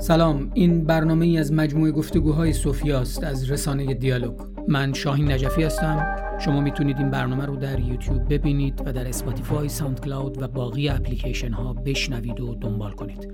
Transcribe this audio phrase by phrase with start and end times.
[0.00, 4.40] سلام این برنامه ای از مجموعه گفتگوهاییست از رسانه دیالوگ.
[4.68, 6.16] من شاهین نجفی هستم.
[6.44, 10.88] شما می‌تونید این برنامه رو در یوتیوب ببینید و در اسپاتیفای ساوند کلاود و باقی
[10.88, 13.32] اپلیکیشن ها بشنوید و دنبال کنید.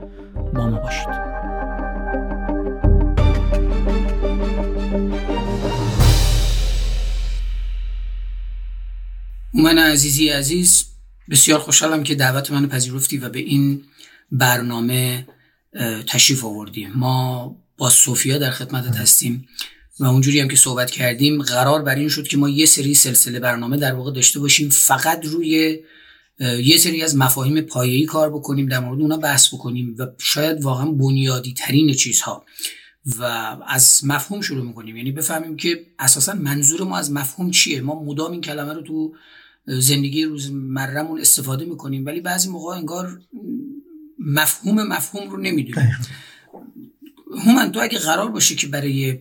[0.55, 1.09] با ما باشید.
[9.55, 10.85] من عزیزی عزیز
[11.31, 13.83] بسیار خوشحالم که دعوت منو پذیرفتی و به این
[14.33, 15.27] برنامه
[16.07, 16.93] تشریف آوردیم.
[16.95, 19.49] ما با سوفیا در خدمتت هستیم
[20.01, 23.41] و اونجوری هم که صحبت کردیم قرار بر این شد که ما یه سری سلسله
[23.41, 25.79] برنامه در واقع داشته باشیم فقط روی
[26.65, 30.87] یه سری از مفاهیم پایه‌ای کار بکنیم در مورد اونا بحث بکنیم و شاید واقعا
[30.87, 32.45] بنیادی ترین چیزها.
[33.19, 33.23] و
[33.67, 34.97] از مفهوم شروع می‌کنیم.
[34.97, 39.15] یعنی بفهمیم که اساسا منظور ما از مفهوم چیه؟ ما مدام این کلمه رو تو
[39.67, 43.21] زندگی روزمرهمون استفاده می‌کنیم ولی بعضی موقع انگار
[44.27, 45.97] مفهوم مفهوم رو نمی‌دونیم
[47.45, 49.19] هومن تو اگه قرار باشه که برای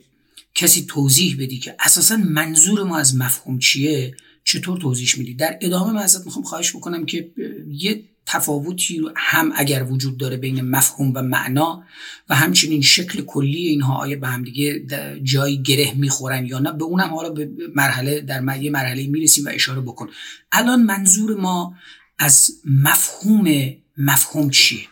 [0.56, 5.94] کسی توضیح بدی که اساسا منظور ما از مفهوم چیه چطور توضیح میدی؟ در ادامه
[5.94, 7.32] من ازت می‌خوام خواهش بکنم که
[7.70, 11.84] یه تفاوتی رو هم اگر وجود داره بین مفهوم و معنا
[12.30, 14.86] و همچنین شکل کلی اینها آیا به هم دیگه
[15.24, 19.50] جایی گره می‌خورن یا نه به اونم حالا به مرحله در یه مرحله می‌رسیم و
[19.54, 20.10] اشاره بکن.
[20.52, 21.76] الان منظور ما
[22.18, 24.88] از مفهوم مفهوم چیه؟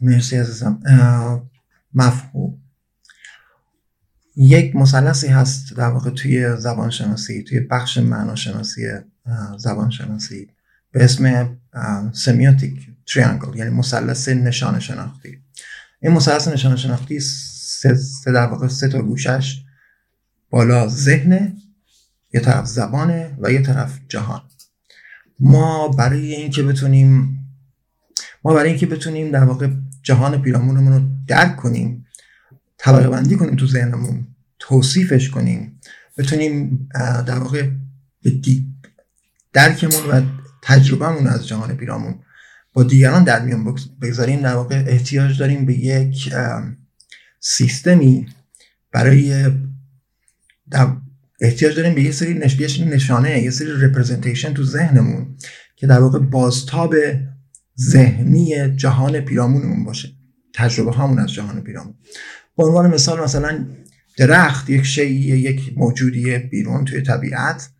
[0.00, 0.80] مرسی عزیزم.
[1.94, 2.62] مفهوم.
[4.36, 8.86] یک مثلثی هست در واقع توی زبان شناسی توی بخش معناشناسی
[9.58, 10.48] زبان شناسی
[10.92, 11.56] به اسم
[12.12, 15.38] سمیوتیک تریانگل یعنی مثلث نشان شناختی
[16.00, 19.64] این مثلث نشان شناختی سه در واقع سه تا گوشش
[20.50, 21.56] بالا ذهن
[22.34, 24.42] یه طرف زبانه و یه طرف جهان.
[25.40, 27.37] ما برای اینکه بتونیم
[28.48, 29.68] ما برای اینکه بتونیم در واقع
[30.02, 32.06] جهان پیرامونمون رو درک کنیم
[32.78, 34.26] طبقه بندی کنیم تو ذهنمون
[34.58, 35.80] توصیفش کنیم
[36.18, 36.88] بتونیم
[37.26, 37.70] در واقع
[38.22, 38.32] به
[39.52, 40.22] درکمون و
[40.62, 42.14] تجربهمون از جهان پیرامون
[42.72, 44.40] با دیگران در میان بگذاریم.
[44.40, 46.34] در واقع احتیاج داریم به یک
[47.40, 48.26] سیستمی
[48.92, 49.46] برای
[51.40, 52.34] احتیاج داریم به یه سری
[52.84, 55.36] نشانه یه سری رپرزنتیشن تو ذهنمون
[55.76, 56.94] که در واقع بازتاب
[57.80, 60.08] ذهنی جهان پیرامونمون باشه.
[60.54, 61.94] تجربه هامون از جهان پیرامون.
[62.56, 63.66] به عنوان مثال مثلا
[64.18, 67.70] درخت یک شیء یک موجودی بیرون توی طبیعت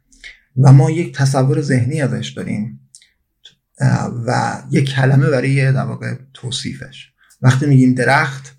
[0.57, 2.81] و ما یک تصور ذهنی ازش داریم
[4.27, 7.13] و یک کلمه برای در واقع توصیفش.
[7.43, 8.59] وقتی میگیم درخت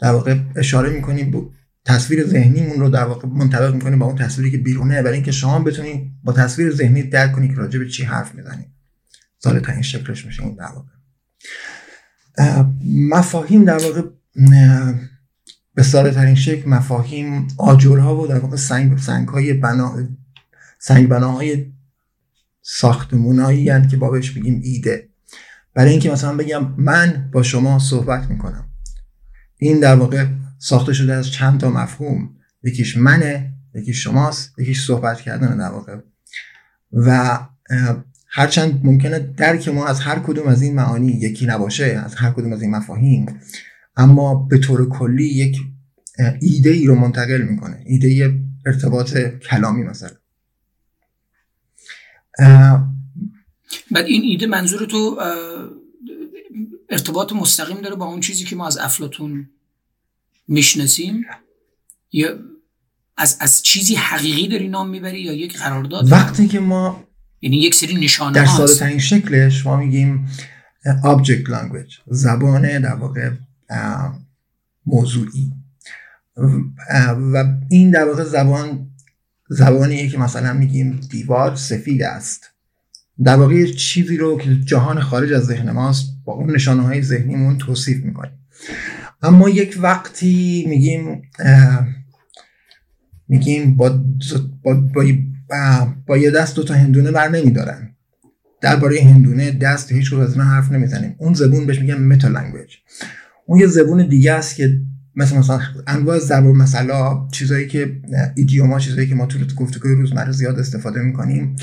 [0.00, 1.50] در واقع اشاره می‌کنیم
[1.84, 5.58] تصویر ذهنیمون رو در واقع منطبق می‌کنیم با اون تصویری که بیرونه برای اینکه شما
[5.58, 8.79] بتونید با تصویر ذهنی درک کنید که راجع به چی حرف می‌زنید
[9.42, 10.90] ساده ترین شکلش میشه این در واقع.
[12.84, 14.02] مفاهیم در واقع
[15.74, 20.08] به ساده ترین شکل مفاهیم آجرها و در واقع سنگ, سنگ های بنا
[20.78, 21.72] سنگ بناهای
[22.62, 25.08] ساختمونایی که با بهش بگیم ایده.
[25.74, 28.68] برای اینکه مثلا بگم من با شما صحبت می‌کنم.
[29.56, 30.26] این در واقع
[30.58, 32.36] ساخته شده از چند تا مفهوم.
[32.62, 35.96] یکیش منه یکیش شماست یکیش صحبت کردن در واقع.
[36.92, 37.38] و
[38.32, 42.52] هرچند ممکنه درک ما از هر کدوم از این معانی یکی نباشه از هر کدوم
[42.52, 43.40] از این مفاهیم
[43.96, 45.60] اما به طور کلی یک
[46.40, 50.16] ایده ای رو منتقل می‌کنه ایده ارتباط کلامی مثلا.
[53.90, 55.18] بعد این ایده منظور تو
[56.90, 59.48] ارتباط مستقیم داره با اون چیزی که ما از افلاتون
[60.48, 61.24] می‌شناسیم؟
[62.12, 62.38] یا
[63.16, 67.09] از, از چیزی حقیقی داری نام می‌بری یا یک قرارداد؟ وقتی که ما
[67.42, 70.28] یعنی یک سری نشانه در ساده ترین شکلش ما میگیم
[70.84, 73.30] object language زبان در واقع
[74.86, 75.52] موضوعی.
[77.32, 78.90] و این در واقع زبان
[79.48, 82.50] زبانیه که مثلا میگیم دیوار سفید است.
[83.24, 87.58] در واقع چیزی رو که جهان خارج از ذهن ماست با اون نشانه های ذهنیمون
[87.58, 88.32] توصیف می‌کنیم.
[89.22, 91.22] اما یک وقتی میگیم
[93.28, 94.04] میگیم با,
[94.62, 95.04] با, با,
[96.06, 97.96] با یه دست دو تا هندونه بر نمیدارن.
[98.62, 101.14] درباره هندونه دست هیچ از اینا حرف نمی‌زنیم.
[101.18, 102.74] اون زبون بهش میگن meta language
[103.46, 104.80] اون یه زبون دیگه است که
[105.16, 108.00] مثل مثلا انواع زبان مثلا چیزایی که
[108.36, 111.56] ایدیوما چیزایی که ما طول گفتگوی روزمره زیاد استفاده می‌کنیم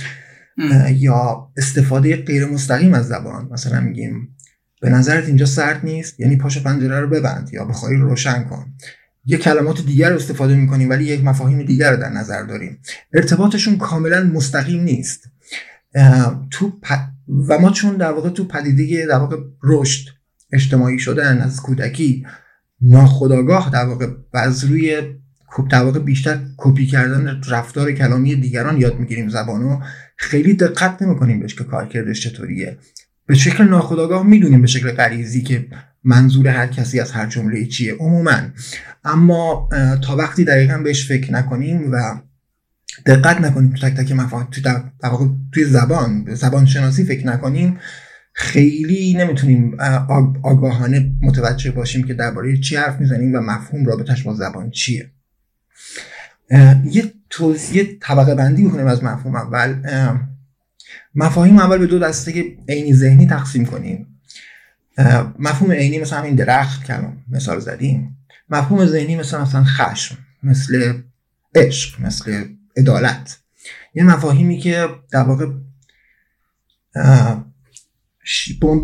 [0.92, 3.50] یا استفاده غیر مستقیم از زبان.
[3.52, 4.36] مثلا میگیم
[4.82, 8.66] به نظرت اینجا سرد نیست یعنی پاشو پنجره رو ببند یا بخاری رو روشن کن.
[9.30, 12.80] یه کلمات دیگر رو استفاده می‌کنیم ولی یک مفاهیم دیگر رو در نظر داریم.
[13.14, 15.24] ارتباطشون کاملا مستقیم نیست.
[16.52, 16.80] تو
[17.48, 20.10] و ما چون در واقع تو پدیده در واقع رشد
[20.54, 22.26] اجتماعی شدن از کودکی
[22.82, 25.02] ناخداگاه در واقع از روی
[25.72, 29.30] در واقع بیشتر کپی کردن رفتار کلامی دیگران یاد می‌گیریم.
[29.30, 29.80] زبانو
[30.16, 32.78] خیلی دقت نمی‌کنیم بهش که کارکردش چطوریه.
[33.26, 35.68] به شکل ناخداگاه می‌دونیم به شکل غریزی که
[36.04, 38.40] منظور هر کسی از هر جمله چیه عموما.
[39.04, 39.70] اما
[40.04, 42.22] تا وقتی دقیقا بهش فکر نکنیم و
[43.06, 44.62] دقت نکنیم تو تک تک مفاهیم تو
[45.52, 47.80] توی زبان زبان شناسی فکر نکنیم
[48.34, 49.78] خیلی نمی‌تونیم
[50.44, 55.12] آگاهانه متوجه باشیم که درباره چی حرف می‌زنیم و مفهوم رابطش با زبان چیه.
[56.92, 59.76] یه توضیح طبقه بندی بکنیم از مفهوم اول.
[61.16, 64.17] مفاهیم اول به دو دسته عینی ذهنی تقسیم کنیم.
[65.40, 68.18] مفهوم عینی مثل همین درخت کلام مثال زدیم.
[68.50, 70.94] مفهوم ذهنی مثل مثلا خشم مثل
[71.56, 72.46] عشق مثل
[72.78, 73.40] عدالت.
[73.94, 75.46] یه مفاهیمی که در واقع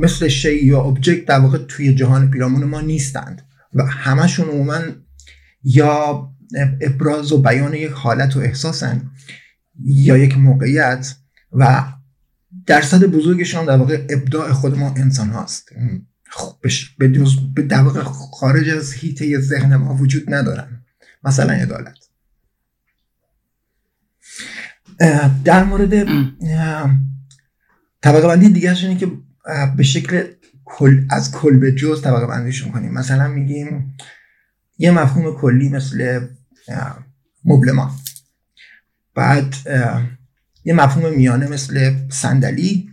[0.01, 3.42] مثل شی یا ابجکت در واقع توی جهان پیرامون ما نیستند.
[3.74, 4.80] و همشون عموما
[5.63, 6.30] یا
[6.81, 9.12] ابراز و بیان یک حالت و احساسن
[9.86, 11.16] یا یک موقعیت
[11.51, 11.83] و
[12.65, 15.69] درصد بزرگشون در واقع ابداع خود ما انسان هاست.
[16.98, 18.04] به در واقع
[18.39, 20.83] خارج از هیته ذهن ما وجود ندارن.
[21.24, 21.98] مثلا عدالت.
[25.44, 26.06] در مورد
[28.01, 29.12] طبقه بندی دیگه اینه که
[29.77, 30.24] به شکل
[30.66, 32.94] کل از کل به جز طبقه بندیشون کنیم.
[32.94, 33.98] مثلا میگیم
[34.77, 36.27] یه مفهوم کلی مثل
[37.45, 37.92] مبلمان.
[39.16, 39.56] بعد
[40.65, 42.89] یه مفهوم میانه مثل صندلی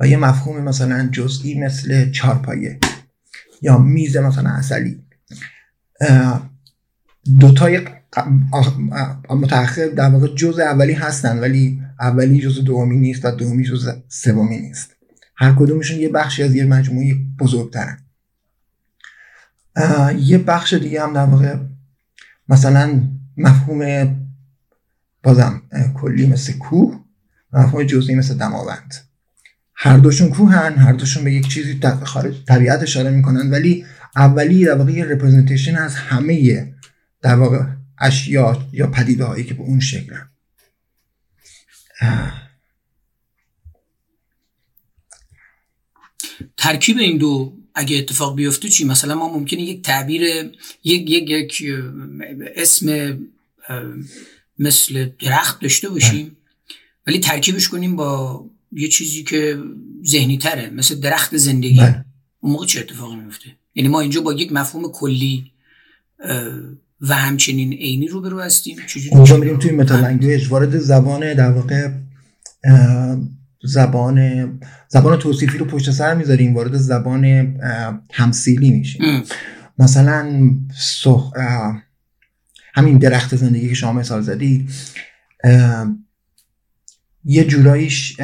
[0.00, 2.78] و یه مفهوم مثلا جزئی مثل چارپایه
[3.62, 5.04] یا میز مثلا اصلی
[7.40, 7.80] دوتای
[9.30, 14.58] متأخر در واقع جز اولی هستن ولی اولی جز دومی نیست و دومی جز سومی
[14.58, 14.96] نیست.
[15.36, 17.98] هر کدومشون یه بخشی از یه مجموعه بزرگترن.
[20.18, 21.56] یه بخش دیگه هم در واقع
[22.48, 23.00] مثلا
[23.36, 24.14] مفهوم
[25.22, 25.62] بازم
[25.94, 27.03] کلی مثل کوه.
[27.54, 28.94] مفهوم جزئی مثل دماوند.
[29.74, 33.84] هر دوشون کوهن هر دوشون به یک چیزی خارج طبیعت اشاره می‌کنن ولی
[34.16, 36.74] اولی در واقع یه رپرزنتیشن از همه
[37.22, 37.64] در واقع
[37.98, 40.30] اشیا یا پدیده هایی که به اون شکلن.
[46.56, 50.22] ترکیب این دو اگه اتفاق بیفته چی؟ مثلا ما ممکنه یک تعبیر
[50.84, 51.64] یک یک یک
[52.56, 53.18] اسم
[54.58, 56.36] مثل درخت داشته باشیم.
[57.06, 59.58] ولی ترکیبش کنیم با یه چیزی که
[60.06, 61.78] ذهنی تره مثل درخت زندگی.
[61.80, 62.04] بله.
[62.40, 65.52] اون موقع چه اتفاقی میفته؟ یعنی ما اینجا با یک مفهوم کلی
[67.00, 68.76] و همچنین عینی رو برو هستیم
[69.12, 70.18] اونجا میریم توی متا
[70.48, 71.90] وارد زبان در واقع
[73.62, 76.54] زبان زبان توصیفی رو پشت سر می‌ذاریم.
[76.54, 77.54] وارد زبان
[78.08, 79.02] تمثیلی میشیم.
[79.78, 81.32] مثلا سخ...
[82.74, 84.68] همین درخت زندگی که شما مثال زدی
[87.24, 88.16] یه جوراییش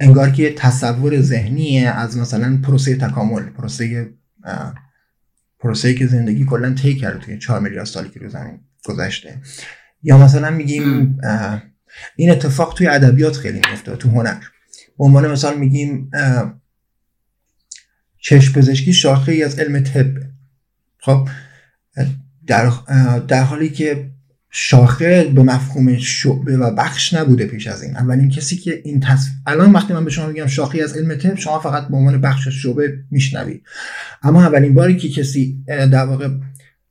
[0.00, 4.10] انگار که یه تصور ذهنیه از مثلا پروسه تکامل پروسه
[5.58, 9.40] پروسه که زندگی کلا طی کرده توی 4 میلیارد سالی که رو زمین گذشته.
[10.02, 11.18] یا مثلا میگیم
[12.16, 14.40] این اتفاق توی ادبیات خیلی میفته تو هنر.
[14.98, 16.10] به عنوان مثال میگیم
[18.18, 20.06] چشم پزشکی شاخه ای از علم طب.
[20.98, 21.28] خب
[22.46, 22.72] در,
[23.28, 24.10] در حالی که
[24.50, 27.96] شاخه به مفهوم شعبه و بخش نبوده پیش از این.
[27.96, 29.28] اولین کسی که این تصف...
[29.46, 32.48] الان وقتی من به شما میگم شاخه از علم طب شما فقط به عنوان بخش
[32.48, 33.62] شعبه میشنوید.
[34.22, 36.28] اما اولین باری که کسی در واقع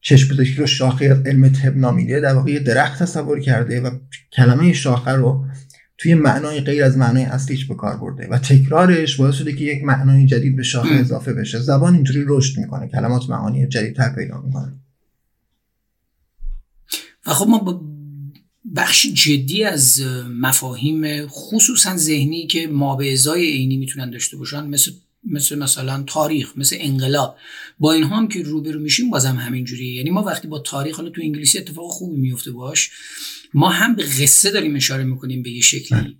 [0.01, 3.89] چشم پزشکی رو شاخه از علم طب نامیده در واقع درخت تصور کرده و
[4.33, 5.45] کلمه شاخه رو
[5.97, 9.83] توی معنای غیر از معنای اصلیش به کار برده و تکرارش باعث شده که یک
[9.83, 11.59] معنای جدید به شاخه اضافه بشه.
[11.59, 14.73] زبان اینطوری رشد می‌کنه کلمات معانی جدیدتر پیدا می‌کنه.
[17.27, 17.81] و خب ما با
[18.75, 24.91] بخش جدی از مفاهیم خصوصا ذهنی که ما به ازای عینی می‌تونن داشته باشن مثل
[25.23, 27.37] مثل مثلا تاریخ مثل انقلاب
[27.79, 29.93] با اینها هم که روبرو میشیم بازم همینجوریه.
[29.95, 32.91] یعنی ما وقتی با تاریخ حالا تو انگلیسی اتفاق خوبی میفته باش
[33.53, 35.99] ما هم به قصه داریم اشاره می‌کنیم به یه شکلی.
[35.99, 36.13] بله.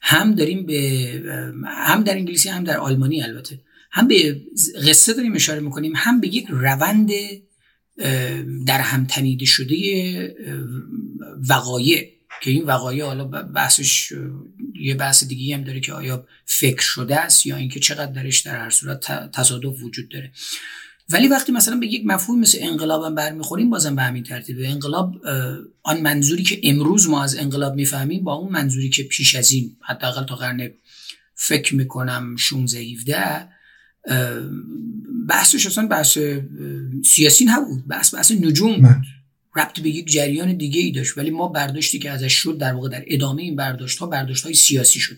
[0.00, 1.22] هم داریم به
[1.64, 3.60] هم در انگلیسی هم در آلمانی البته.
[3.90, 4.40] هم به
[4.88, 7.10] قصه داریم اشاره می‌کنیم هم به یک روند
[8.66, 10.36] در هم تنیده شده
[11.48, 12.08] وقایع
[12.42, 14.12] که این وقایع حالا بحثش
[14.80, 18.56] یه بحث دیگه هم داره که آیا فکر شده است یا اینکه چقدر درش در
[18.64, 20.32] هر صورت تصادف وجود داره.
[21.10, 24.68] ولی وقتی مثلا به یک مفهوم مثل انقلاب هم برمیخوریم بازم به همین ترتیبه.
[24.68, 25.26] انقلاب
[25.82, 29.76] آن منظوری که امروز ما از انقلاب می‌فهمیم با اون منظوری که پیش از این
[29.80, 30.70] حداقل تا قرن
[31.34, 33.48] فکر می‌کنم 16 17
[35.28, 36.18] بحثش اصلا بحث
[37.04, 37.88] سیاسی نبود.
[37.88, 39.04] بحث بحث نجوم بود.
[39.56, 42.88] ربط به یک جریان دیگه ای داشت ولی ما برداشتی که ازش شد در واقع
[42.88, 45.16] در ادامه این برداشت ها برداشت های سیاسی شد.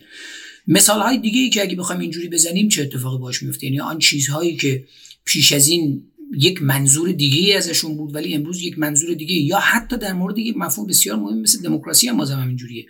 [0.66, 3.98] مثال های دیگه ای که اگه بخوایم اینجوری بزنیم چه اتفاقی باش میفته یعنی آن
[3.98, 4.84] چیزهایی که
[5.24, 6.02] پیش از این
[6.38, 10.38] یک منظور دیگه ای ازشون بود ولی امروز یک منظور دیگه یا حتی در مورد
[10.38, 12.86] یک مفهوم بسیار مهم مثل دموکراسی هم بازم اینجوریه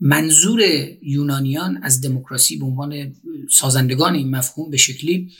[0.00, 0.60] منظور
[1.02, 3.12] یونانیان از دموکراسی به عنوان
[3.50, 5.30] سازندگان این مفهوم به شکلی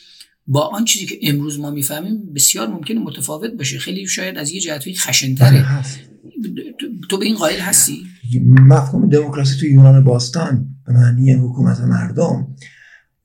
[0.47, 3.79] با آن چیزی که امروز ما می‌فهمیم بسیار ممکنه متفاوت باشه.
[3.79, 5.63] خیلی شاید از یه جهتی خشنتره.
[5.63, 6.75] بله،
[7.09, 8.07] تو به این قائل هستی؟
[8.45, 12.57] مفهوم دموکراسی تو یونان باستان به معنی حکومت مردم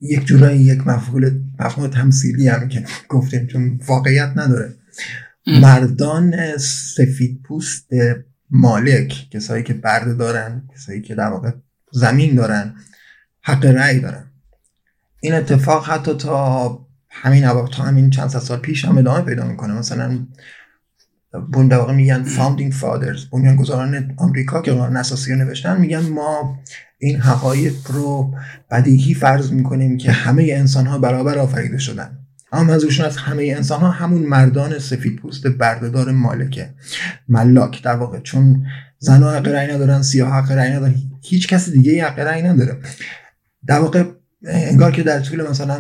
[0.02, 4.76] یک جورایی یک مفهوم مفهوم تمثیلی هم که گفتیم چون واقعیت نداره.
[5.48, 7.90] مردان سفید پوست
[8.52, 11.52] مالک کسایی که برده دارن کسایی که در واقع
[11.92, 12.76] زمین دارن
[13.42, 14.26] حق رأی دارن.
[15.20, 19.74] این اتفاق حتی تا همین تا همین چند سال پیش هم ادامه پیدا می‌کنه.
[19.74, 20.20] مثلا
[21.54, 23.26] بون در واقع میگن فاوندینگ فادرز
[23.60, 26.60] گذاران آمریکا که قانون اساسی رو نوشتن میگن ما
[26.98, 28.36] این حقایق رو
[28.72, 32.18] بدیهی فرض می‌کنیم که همه انسان ها برابر آفریده شدن.
[32.52, 36.74] اما منظورشون از همه انسان ها همون مردان سفید پوست بردهدار مالکه.
[37.28, 38.66] ملاک در واقع چون
[39.00, 42.78] زن حق رأی ندارن سیاه حق رأی ندارن هیچ کسی دیگه حق رأی نداره.
[43.68, 44.04] در واقع
[44.46, 45.80] انگار که در طول مثلا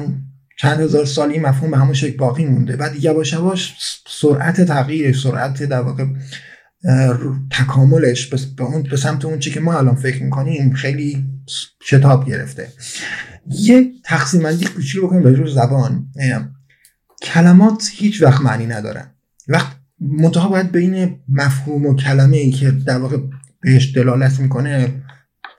[0.60, 2.76] چند هزار سال این مفهوم به همون شکل باقی مونده.
[2.76, 3.76] بعد یواش یواش
[4.08, 6.06] سرعت تغییرش سرعت در واقع
[7.52, 8.26] تکاملش
[8.56, 11.26] به اون به سمت اون چی که ما الان فکر می‌کنیم خیلی
[11.84, 12.68] شتاب گرفته.
[13.50, 16.08] یه تقسیم بندی کوچیک بکنیم به زبان.
[17.22, 19.06] کلمات هیچ وقت معنی ندارن.
[19.48, 23.18] وقت منتها باید بین مفهوم و کلمه ای که در واقع
[23.62, 24.94] بهش دلالت می‌کنه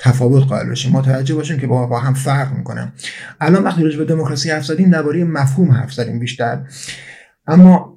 [0.00, 0.92] تفاوت قائل بشیم.
[0.92, 2.92] متوجه باشیم که با, هم فرق می‌کنن.
[3.40, 6.64] الان وقتی راجع به دموکراسی حرف زدیم درباره مفهوم حرف زدیم بیشتر.
[7.46, 7.94] اما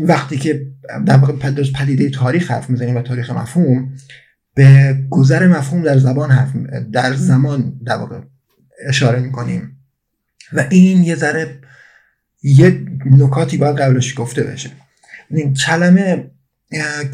[0.00, 0.66] وقتی که
[1.06, 1.32] در واقع
[1.74, 3.92] پدیده تاریخ حرف می‌زنیم و تاریخ مفهوم
[4.54, 6.56] به گذر مفهوم در زبان حرف
[6.92, 8.20] در زمان در واقع
[8.88, 9.78] اشاره می‌کنیم.
[10.52, 11.60] و این یه ذره
[12.42, 14.70] یه نکاتی باید قبلش گفته بشه.
[15.30, 16.30] این کلمه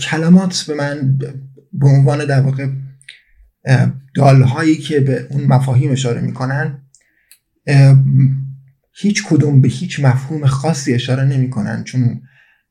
[0.00, 1.18] کلمات به من
[1.72, 2.68] به عنوان در واقع
[4.14, 6.82] دالهایی که به اون مفاهیم اشاره می‌کنن
[8.96, 12.22] هیچ کدوم به هیچ مفهوم خاصی اشاره نمی‌کنن چون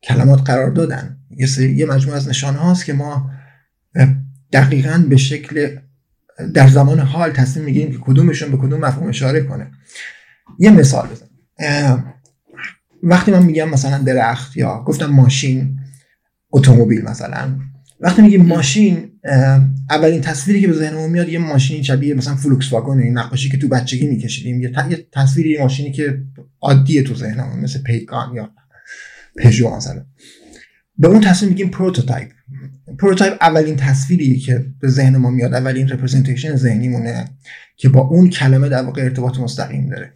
[0.03, 1.17] کلمات قراردادین.
[1.29, 3.31] یه, یه مجموعه از نشانه هاست که ما
[4.51, 5.77] دقیقا به شکل
[6.53, 9.71] در زمان حال تصمیم می‌گیریم که کدومشون به کدوم مفهوم اشاره کنه.
[10.59, 11.27] یه مثال بزن
[13.03, 15.79] وقتی من میگم مثلا درخت یا گفتم ماشین
[16.51, 17.59] اتومبیل مثلا
[17.99, 19.11] وقتی میگیم ماشین
[19.89, 23.57] اولین تصویری که به ذهنمون میاد یه ماشینی شبیه مثلا فولکس واگن این نقاشی که
[23.57, 24.71] تو بچگی میکشیدیم یه,
[25.11, 26.23] تصویری ماشینی که
[26.61, 28.49] عادیه تو ذهنمون مثل پیکان یا
[29.37, 30.05] پژو مثلا.
[30.97, 32.29] به اون تصویر میگیم prototype.
[32.99, 37.25] prototype اولین تصویری که به ذهن ما میاد اولین representation ذهنیمونه
[37.75, 40.13] که با اون کلمه در واقع ارتباط مستقیم داره.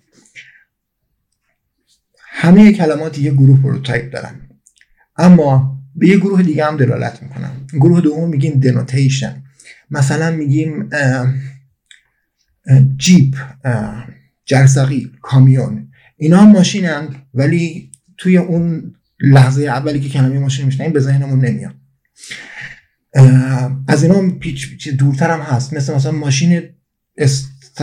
[2.42, 4.50] همه کلمات یه گروه prototype دارن.
[5.18, 9.44] اما به یه گروه دیگه هم دلالت می‌کنن گروه دوم میگیم denotation.
[9.92, 10.90] مثلا میگیم
[12.98, 13.36] جیپ
[14.46, 15.92] جرسقی کامیون.
[16.18, 21.76] اینا هم ماشینن ولی توی اون لحظه اولی که کلمه ماشین میشنیم به ذهنمون نمیاد.
[23.88, 25.74] از اینا پیچ پیچ دورتر هم هست.
[25.74, 26.62] مثل مثلا ماشین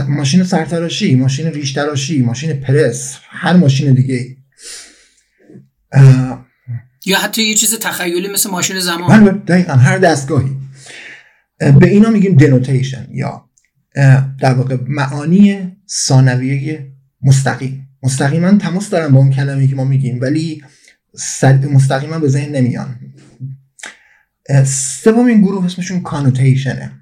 [0.08, 4.37] ماشین سرتراشی ماشین ریشتراشی ماشین پرس هر ماشین دیگه
[7.06, 9.24] یا حتی یه چیز تخیلی مثل ماشین زمان.
[9.24, 10.56] بله دقیقا هر دستگاهی.
[11.58, 13.48] به اینا میگیم دنوتیشن یا
[14.40, 16.92] در واقع معانی ثانویه
[17.22, 17.88] مستقیم.
[18.02, 20.64] مستقیما تماس دارن با اون کلمه که ما میگیم ولی
[21.72, 22.98] مستقیما به ذهن نمیان.
[24.66, 26.92] سومین گروه اسمشون کانوتیشنه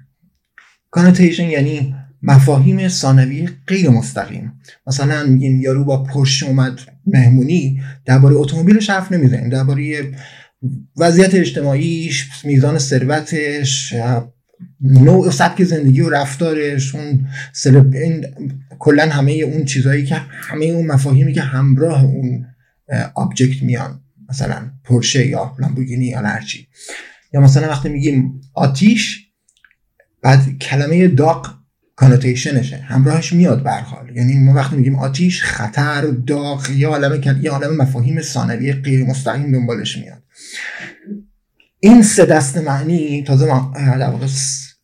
[0.91, 4.53] کانوتیشن یعنی مفاهیم ثانوی غیر مستقیم.
[4.87, 9.49] مثلا میگیم یارو با پرش اومد مهمونی درباره اتومبیلش حرف نمی‌زنیم.
[9.49, 10.11] درباره
[10.97, 13.93] وضعیت اجتماعیش میزان ثروتش
[14.81, 17.27] نوع سبک زندگی و رفتارش اون
[18.79, 22.45] کلا همه اون چیزهایی که همه اون مفاهیمی که همراه اون
[23.15, 24.01] آبجکت میان.
[24.29, 26.67] مثلا پرشه یا لامبورگینی یا هرچی
[27.33, 29.27] یا مثلا وقتی میگیم آتیش
[30.21, 31.56] بعد کلمه داغ
[31.97, 37.77] کانوتیشنشه همراهش میاد برحال یعنی ما وقتی میگیم آتیش خطر داغ یا عالم یا عالم
[37.77, 40.23] مفاهیم ثانوی غیر مستقیم دنبالش میاد.
[41.79, 44.27] این سه دست معنی تازه ما در واقع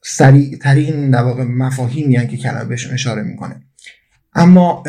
[0.03, 3.62] سریع ترین در واقع مفاهیمی که کلمه بهشون اشاره می‌کنه.
[4.34, 4.84] اما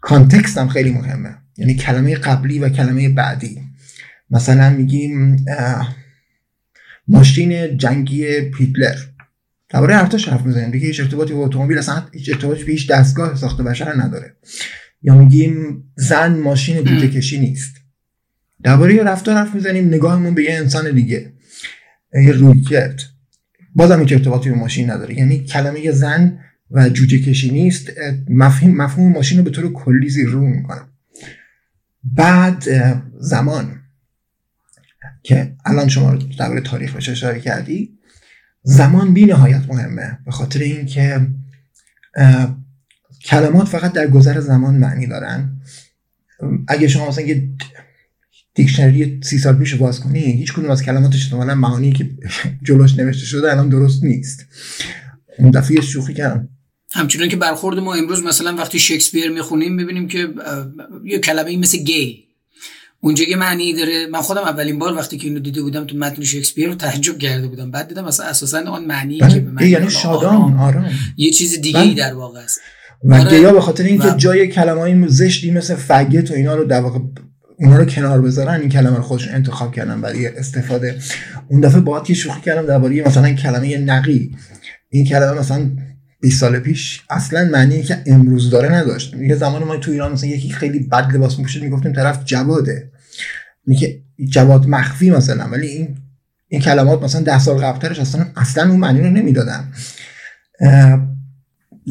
[0.00, 1.34] کانتکست هم خیلی مهمه.
[1.56, 3.60] یعنی کلمه قبلی و کلمه بعدی.
[4.30, 5.44] مثلا میگیم
[7.08, 8.96] ماشین جنگی پیتلر
[9.70, 10.70] درباره ارتش حرف می‌زنیم.
[10.70, 14.36] دیگه هیچ ارتباطی با اتومبیل اصلا هیچ ارتباطی به هیچ دستگاه ساخت بشر نداره.
[15.02, 17.76] یا میگیم زن ماشین جوجه کشی نیست.
[18.62, 21.32] درباره رفتار حرف می‌زنیم نگاهمون به یه انسان دیگه.
[22.14, 23.02] یه رویکرد.
[23.74, 25.14] بازم هیچ ارتباطی به ماشین نداره.
[25.18, 26.38] یعنی کلمه زن
[26.70, 27.92] و جوجه کشی نیست.
[28.30, 30.88] مفهوم مفهوم ماشین رو به طور کلی زیر رو می‌کنم.
[32.04, 32.64] بعد
[33.20, 33.80] زمان.
[35.22, 37.97] که الان شما رو درباره تاریخ بهش اشاره کردی؟
[38.68, 40.18] زمان بی نهایت مهمه.
[40.24, 41.26] به خاطر اینکه
[43.24, 45.60] کلمات فقط در گذر زمان معنی دارن.
[46.68, 47.48] اگه شما مثلا یه
[48.54, 52.10] دیکشنری سی سال پیش باز کنی هیچ کدوم از کلماتش احتمالا معانی که
[52.62, 54.46] جلوش نوشته شده الان درست نیست.
[55.38, 56.48] اون دفعه شوخی کردم.
[56.92, 60.28] همچنان که برخورد ما امروز مثلا وقتی شکسپیر می‌خونیم می‌بینیم که
[61.04, 62.27] یه کلمه مثل گی
[63.00, 64.06] اونجا یه معنی داره.
[64.06, 67.48] من خودم اولین بار وقتی که اینو دیده بودم تو متن شکسپیر رو تعجب کرده
[67.48, 67.70] بودم.
[67.70, 70.90] بعد دیدم مثلا اساسا آن معنی که به معنی یعنی شادان آرام.
[71.16, 72.60] یه چیز دیگه ای در واقع است.
[73.04, 73.38] و آره.
[73.38, 76.98] گیا به خاطر اینکه جای کلمه های زشتی مثل فگت و اینا رو در واقع
[77.58, 80.98] اونا رو کنار بذارن این کلمه رو خودشون انتخاب کردن برای استفاده.
[81.48, 84.36] اون دفعه باهات یه شوخی کردم درباره مثلا کلمه نقی.
[84.90, 85.70] این کلمه مثلا
[86.20, 89.14] 20 سال پیش اصلا معنی که امروز داره نداشت.
[89.14, 92.90] یه زمان ما تو ایران مثلا یکی خیلی بد لباس میپوشه می‌گفتیم طرف جواده.
[93.66, 95.98] میگه جواد مخفی مثلا ولی این
[96.48, 99.72] این کلمات مثلا ده سال قبلترش اصلا اصلا اون معنی رو نمی‌دادن.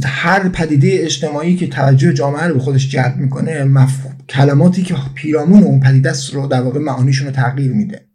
[0.03, 5.63] هر پدیده اجتماعی که توجه جامعه رو به خودش جلب می‌کنه مفهوم کلماتی که پیرامون
[5.63, 8.07] اون پدیده است رو در واقع معانیشون رو تغییر میده.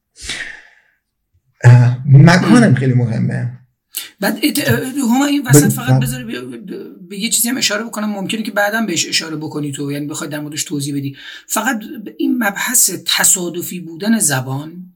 [2.06, 3.58] مکانم خیلی مهمه.
[4.22, 4.58] بعد
[4.98, 6.24] هما این وسط فقط بذار
[7.08, 8.10] به یه چیزی هم اشاره بکنم.
[8.10, 11.16] ممکنه که بعدا بهش اشاره بکنی تو یعنی بخوای در موردش توضیح بدی.
[11.46, 11.82] فقط
[12.18, 14.92] این مبحث تصادفی بودن زبان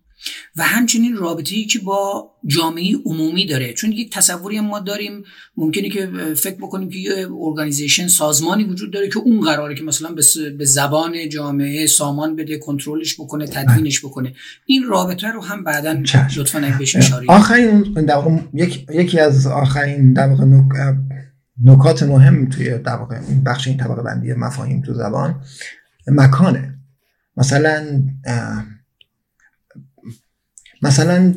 [0.56, 3.72] و همچنین رابطه ای که با جامعه عمومی داره.
[3.72, 5.22] چون یک تصوری ما داریم
[5.56, 10.14] ممکنه که فکر بکنیم که یه ارگانیزیشن سازمانی وجود داره که اون قراره که مثلا
[10.58, 14.34] به زبان جامعه سامان بده کنترلش بکنه تدوینش بکنه.
[14.66, 16.02] این رابطه رو هم بعدا
[16.36, 18.22] لطفا بهش اشاره آخرین در
[18.54, 20.44] یک، یکی از آخرین در واقع
[21.64, 25.40] نکات مهم توی در واقع بخش این طبقه بندی مفاهیم تو زبان
[26.06, 26.74] مکانه.
[27.36, 28.02] مثلا
[30.82, 31.34] مثلا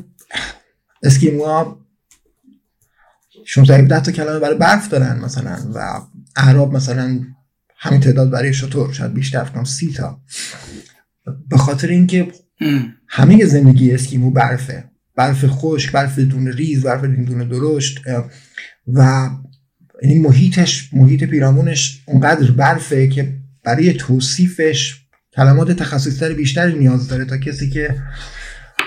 [1.04, 1.86] اسکیموها
[3.46, 6.02] 16 17 تا کلمه برای برف دارن مثلا و
[6.36, 7.20] اعراب مثلا
[7.78, 10.22] همین تعداد برای شطور شاید بیشتر کنم سی تا.
[11.50, 12.28] به خاطر اینکه
[13.08, 14.84] همه زندگی اسکیمو برفه.
[15.16, 18.02] برف خشک برف دون ریز برف دون درشت.
[18.88, 19.30] و
[20.02, 27.26] این یعنی محیطش محیط پیرامونش اونقدر برفه که برای توصیفش کلمات تخصصی بیشتری نیاز داره
[27.26, 27.96] تا کسی که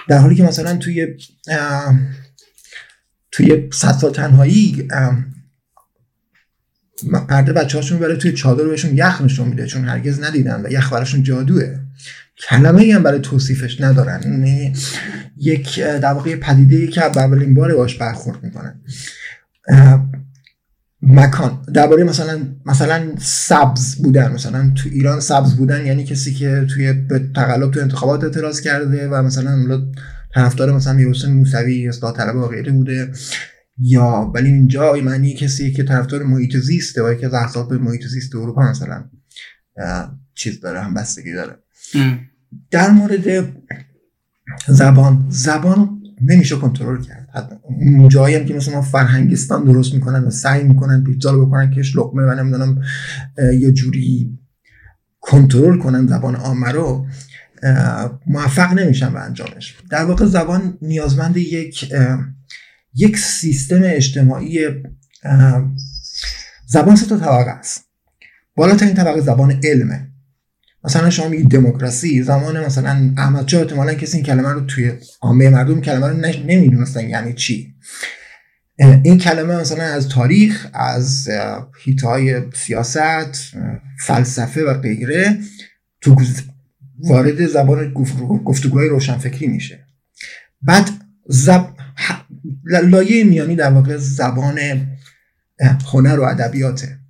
[0.09, 1.07] در حالی که مثلا توی
[3.31, 4.89] توی صد سال تنهایی
[7.29, 10.93] پرده بچه هاشون برای توی چادر بهشون یخ نشون میده چون هرگز ندیدن و یخ
[10.93, 11.79] براشون جادوه.
[12.49, 14.23] کلمه ای هم برای توصیفش ندارن.
[14.23, 14.73] یعنی
[15.37, 18.81] یک در واقع پدیده ای که اولین بار باش برخورد می‌کنن.
[21.03, 21.63] مکان.
[21.75, 24.33] درباره مثلا مثلا سبز بودن.
[24.33, 29.09] مثلا تو ایران سبز بودن یعنی کسی که توی به تقلب تو انتخابات اعتراض کرده
[29.09, 29.83] و مثلا
[30.35, 33.13] طرفدار مثلا میرحسین موسوی اصلاح طلب و غیره بوده.
[33.79, 38.35] یا ولی اینجا معنی کسی که طرفدار محیط زیسته و یکی از احزاب محیط زیست
[38.37, 39.05] اروپا مثلا
[40.35, 41.57] چیز داره هم بستگی داره
[42.71, 43.53] در مورد
[44.69, 45.27] زبان.
[45.29, 47.22] زبان نمیشه کنترل کرد.
[47.63, 51.97] اون جایی هم که مثلا فرهنگستان درست می‌کنن و سعی می‌کنن پیتزا رو بکنن کش
[51.97, 52.83] لقمه و نمی‌دونم
[53.39, 54.39] یه جوری
[55.21, 57.07] کنترل کنن زبان عامه رو
[58.27, 59.77] موفق نمیشن به انجامش.
[59.91, 61.93] در واقع زبان نیازمند یک
[62.95, 64.59] یک سیستم اجتماعی
[66.67, 67.85] زبان سه تا طبقه است.
[68.57, 70.12] بالاترین طبقه زبان علمه.
[70.85, 75.49] مثلا شما میگید دموکراسی زمان مثلا احمد شاه احتمالا کسی این کلمه رو توی عامه
[75.49, 76.17] مردم کلمه رو
[76.47, 77.75] نمی‌دونستن یعنی چی.
[79.03, 81.29] این کلمه مثلا از تاریخ از
[81.85, 83.55] هیتهای سیاست
[83.99, 85.39] فلسفه و غیره
[86.01, 86.17] تو
[86.99, 87.93] وارد زبان
[88.45, 89.87] گفتگوهای روشنفکری میشه.
[90.63, 90.91] بعد
[91.29, 91.67] زب...
[92.65, 94.59] لایه میانی در واقع زبان
[95.93, 97.02] هنر و ادبیاته.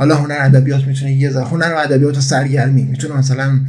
[0.00, 2.82] حالا هنر ادبیات می‌تونه یه زبان هنر و ادبیات و سرگرمی.
[2.82, 3.60] می‌تونه مثلا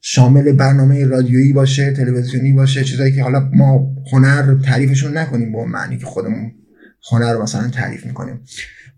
[0.00, 5.98] شامل برنامه رادیویی باشه تلویزیونی باشه چیزایی که حالا ما هنر تعریفشون نکنیم به معنی
[5.98, 6.52] که خودمون
[7.12, 8.40] هنر رو مثلا تعریف می‌کنیم.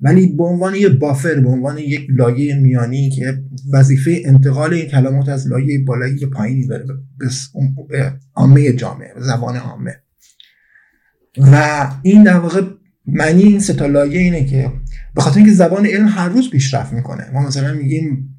[0.01, 5.29] ولی به عنوان یه بافر به عنوان یک لایه میانی که وظیفه انتقال این کلمات
[5.29, 6.85] از لایه بالایی به پایینی داره
[7.89, 9.95] به عامه جامعه به زبان عامه.
[11.39, 12.63] و این در واقع
[13.07, 14.73] معنی این ستا لایه اینه که
[15.19, 17.31] به خاطر اینکه زبان علم هر روز پیشرفت می‌کنه.
[17.33, 18.35] ما مثلا میگیم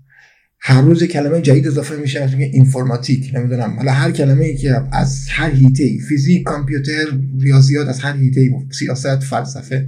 [0.60, 3.76] هر روز کلمه جدید اضافه میشه مثلا اینفورماتیک نمی‌دونم.
[3.78, 7.06] حالا هر کلمه ای که از هر هیته فیزیک کامپیوتر
[7.40, 9.88] ریاضیات از هر هیته سیاست فلسفه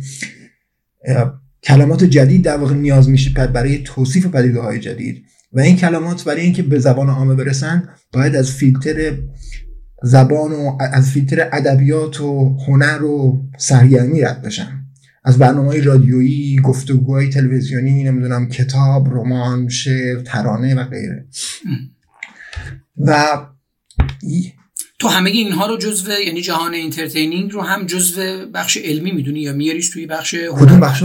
[1.63, 5.23] کلمات جدید در واقع نیاز میشه برای توصیف پدیده های جدید.
[5.53, 9.17] و این کلمات برای اینکه به زبان عامه برسن باید از فیلتر
[10.03, 14.80] زبان و از فیلتر ادبیات و هنر و سرگرمی رد بشن.
[15.23, 21.25] از برنامه رادیویی گفتگوهای تلویزیونی نمی‌دونم کتاب رمان شعر ترانه و غیره.
[22.97, 23.27] و
[24.99, 29.53] تو همه اینها رو جزو یعنی جهان انترتینینگ رو هم جزو بخش علمی می‌دونی یا
[29.53, 31.03] میاریش توی بخش کدوم بخش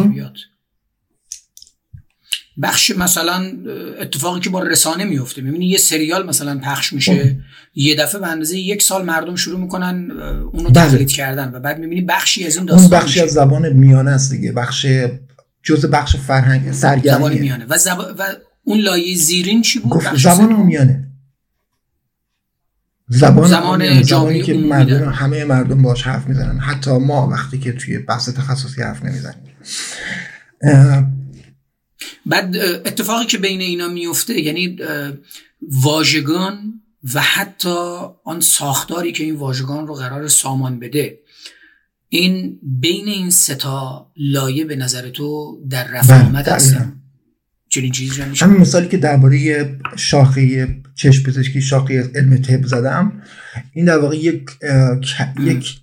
[2.63, 3.53] بخش مثلا
[4.01, 7.39] اتفاقی که با رسانه میفته می‌بینی یه سریال مثلا پخش میشه
[7.75, 10.11] یه دفعه به اندازه یک سال مردم شروع می‌کنن
[10.53, 10.89] اونو بله.
[10.89, 14.31] تقلید کردن و بعد می‌بینی بخشی از این داستان اون بخشی از زبان میانه است
[14.31, 14.53] دیگه.
[14.53, 14.87] بخش
[15.63, 17.67] جز بخش فرهنگ سرگرمی زبان میانه.
[17.69, 17.99] و, زب...
[18.19, 18.23] و
[18.65, 21.03] اون لایه زیرین چی بود؟ زبان میانه
[23.09, 26.59] زبان زمان زبانی که مردم همه مردم باش حرف می‌زنن.
[26.59, 29.57] حتی ما وقتی که توی بحث تخصصی حرف نمی‌زنیم.
[32.27, 34.79] بعد اتفاقی که بین اینا میفته یعنی
[35.63, 36.83] واژگان
[37.15, 41.19] و حتی آن ساختاری که این واژگان رو قرار سامان بده
[42.09, 46.97] این بین این ستا لایه به نظر تو در رفع آمد بله، هستن
[47.69, 53.23] چنین چیزی همین مثالی که درباره شاخه چشم پزشکی شاخه علم طب زدم
[53.73, 54.43] این در واقع یک
[55.41, 55.81] یک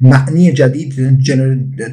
[0.00, 1.18] معنی جدید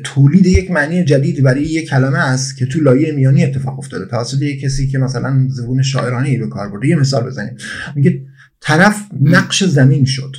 [0.03, 4.05] تولید یک معنی جدید برای یک کلمه است که تو لایه میانی اتفاق افتاده.
[4.05, 6.87] توسط یک کسی که مثلا زبون شاعرانه به کار برده.
[6.87, 7.55] یه مثال بزنیم.
[7.95, 8.21] میگه
[8.61, 10.35] طرف نقش زمین شد.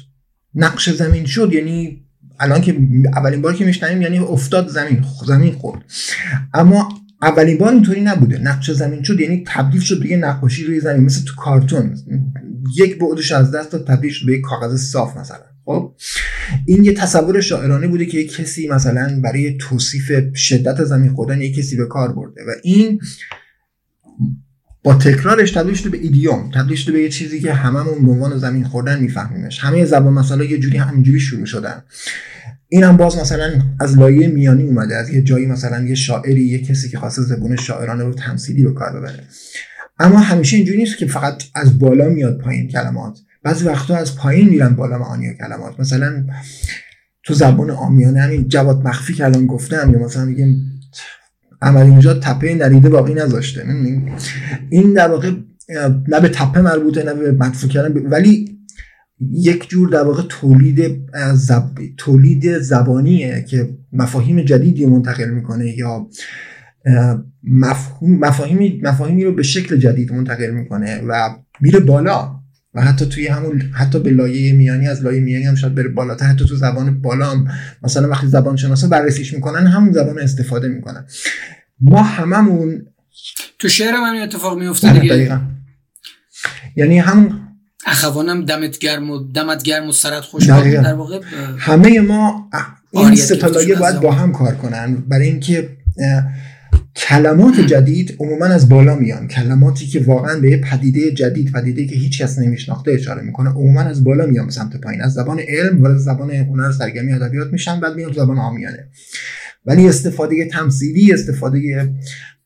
[0.55, 2.05] نقش زمین شد یعنی
[2.40, 2.79] الان که
[3.16, 5.83] اولین بار که میشنیم یعنی افتاد زمین زمین خورد.
[6.55, 6.88] اما
[7.22, 8.38] اولین بار اینطوری نبوده.
[8.38, 11.05] نقش زمین شد یعنی تبدیل شد به نقاشی روی زمین.
[11.05, 11.96] مثل تو کارتون.
[12.77, 15.53] یک بعدش از دست داد تبدیل شد به یک کاغذ صاف مثلا.
[15.64, 15.94] خب
[16.66, 21.57] این یه تصور شاعرانه بوده که یک کسی مثلا برای توصیف شدت زمین خوردن یک
[21.57, 23.00] کسی به کار برده و این
[24.85, 28.38] با تکرارش تبدیل شده به ایدیوم تبدیل شده به یه چیزی که هممون به عنوان
[28.38, 29.59] زمین خوردن میفهمیمش.
[29.61, 31.83] همه زبان مثلا یه جوری همینجوری شروع شدن.
[32.68, 33.50] اینم باز مثلا
[33.81, 37.57] از لایه میانی اومده از یه جایی مثلا یه شاعری یه کسی که خواسته زبون
[37.57, 39.24] شاعرانه رو تمثیلی به کار ببره.
[39.98, 43.18] اما همیشه اینجوری نیست که فقط از بالا میاد پایین کلمات.
[43.44, 45.80] بعضی وقتا از پایین میرن بالا معانی کلمات.
[45.80, 46.26] مثلا
[47.22, 50.80] تو زبان آمیانه همین جواد مخفی الان گفتم یا مثلا میگیم
[51.62, 53.66] عمل اینجا تپه نریده باقی نذاشته.
[54.70, 55.33] این در واقع
[56.09, 58.07] نه به تپه مربوطه نه به مدفوع کردن.
[58.07, 58.59] ولی
[59.30, 61.00] یک جور در واقع تولید
[61.35, 61.70] زب...
[61.96, 66.09] تولید زبانیه که مفاهیم جدیدی منتقل می‌کنه یا
[67.44, 72.33] مفهوم مفاهیمی مفاهیمی رو به شکل جدید منتقل می‌کنه و میره بالا.
[72.74, 76.26] و حتی توی همون حتی به لایه میانی از لایه میانی هم شاید بره بالاتر.
[76.26, 77.48] حتی تو زبان بالا هم
[77.82, 81.06] مثلا وقتی زبان شناسا بررسیش می‌کنن همون زبان استفاده می‌کنن.
[81.80, 82.87] ما هممون
[83.58, 85.14] تو شعر من اتفاق میفته دیگه.
[85.14, 85.40] دقیقا.
[86.76, 87.40] یعنی هم
[87.87, 91.20] اخوانم دمت گرم و دمت گرم و سرت خوش در واقع.
[91.58, 92.50] همه ما
[92.92, 94.96] این ستالایه باید با هم کار کنن.
[94.96, 95.76] برای اینکه
[97.08, 99.28] کلمات جدید عموما از بالا میان.
[99.28, 103.80] کلماتی که واقعا به یه پدیده جدید پدیده که هیچ کس نمیشناخته اشاره می‌کنه عموما
[103.80, 105.02] از بالا میان سمت پایین.
[105.02, 108.88] از زبان علم و زبان هنر سرگرمی ادبیات میشن بعد میان زبان عامیانه
[109.66, 111.94] ولی استفاده تمثیلی استفاده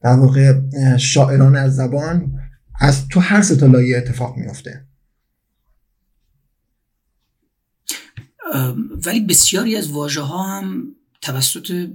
[0.02, 0.60] در واقع
[0.96, 2.32] شاعرانه از زبان
[2.80, 4.84] از تو هر سه لایه اتفاق میفته
[9.06, 10.82] ولی بسیاری از واژه ها هم
[11.20, 11.88] توسط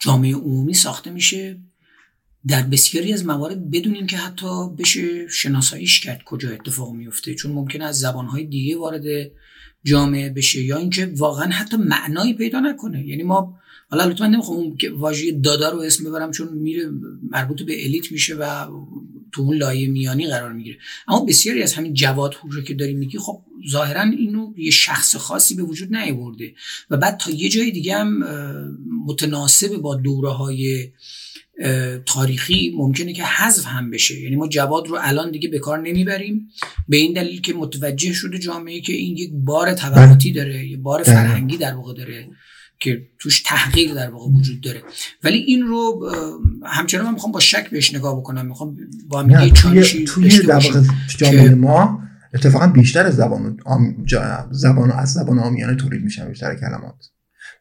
[0.00, 1.60] جامعه عمومی ساخته میشه
[2.46, 7.34] در بسیاری از موارد بدون اینکه حتی بشه شناساییش کرد کجا اتفاق میفته.
[7.34, 9.04] چون ممکنه از زبانهای دیگه وارد
[9.84, 13.06] جامعه بشه یا اینکه واقعا حتی معنایی پیدا نکنه.
[13.06, 13.58] یعنی ما
[13.90, 16.90] حالا البته نمی‌خوام اون واژه دادا رو اسم ببرم چون میره
[17.30, 18.66] مربوط به الیت میشه و
[19.36, 20.78] تو اون لایه میانی قرار می‌گیره.
[21.08, 25.54] اما بسیاری از همین جواد رو که داریم میگی خب ظاهرا اینو یه شخص خاصی
[25.54, 26.54] به وجود نیاورده
[26.90, 28.24] و بعد تا یه جای دیگه هم
[29.06, 30.90] متناسب با دوره های
[32.06, 34.20] تاریخی ممکنه که حذف هم بشه.
[34.20, 36.48] یعنی ما جواد رو الان دیگه به کار نمی‌بریم.
[36.88, 41.02] به این دلیل که متوجه شده جامعه که این یک بار طبقاتی داره یه بار
[41.02, 42.28] فرهنگی در واقع داره.
[42.80, 44.82] که توش تحقیق در واقع وجود داره.
[45.24, 46.10] ولی این رو
[46.64, 48.46] همچنان من می‌خوام با شک بهش نگاه بکنم.
[48.46, 48.76] می‌خوام
[49.08, 50.82] با هم یه توی, توی در واقع
[51.16, 52.02] جامعه ما
[52.34, 53.56] اتفاقا بیشتر از زبان
[54.50, 57.10] زبان از زبان آمیانه تولید میشن بیشتر کلمات.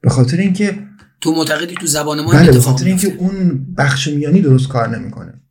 [0.01, 0.79] به خاطر اینکه
[1.21, 5.41] تو معتقدی تو زبان ما بله به خاطر اینکه اون بخش میانی درست کار نمی‌کنه.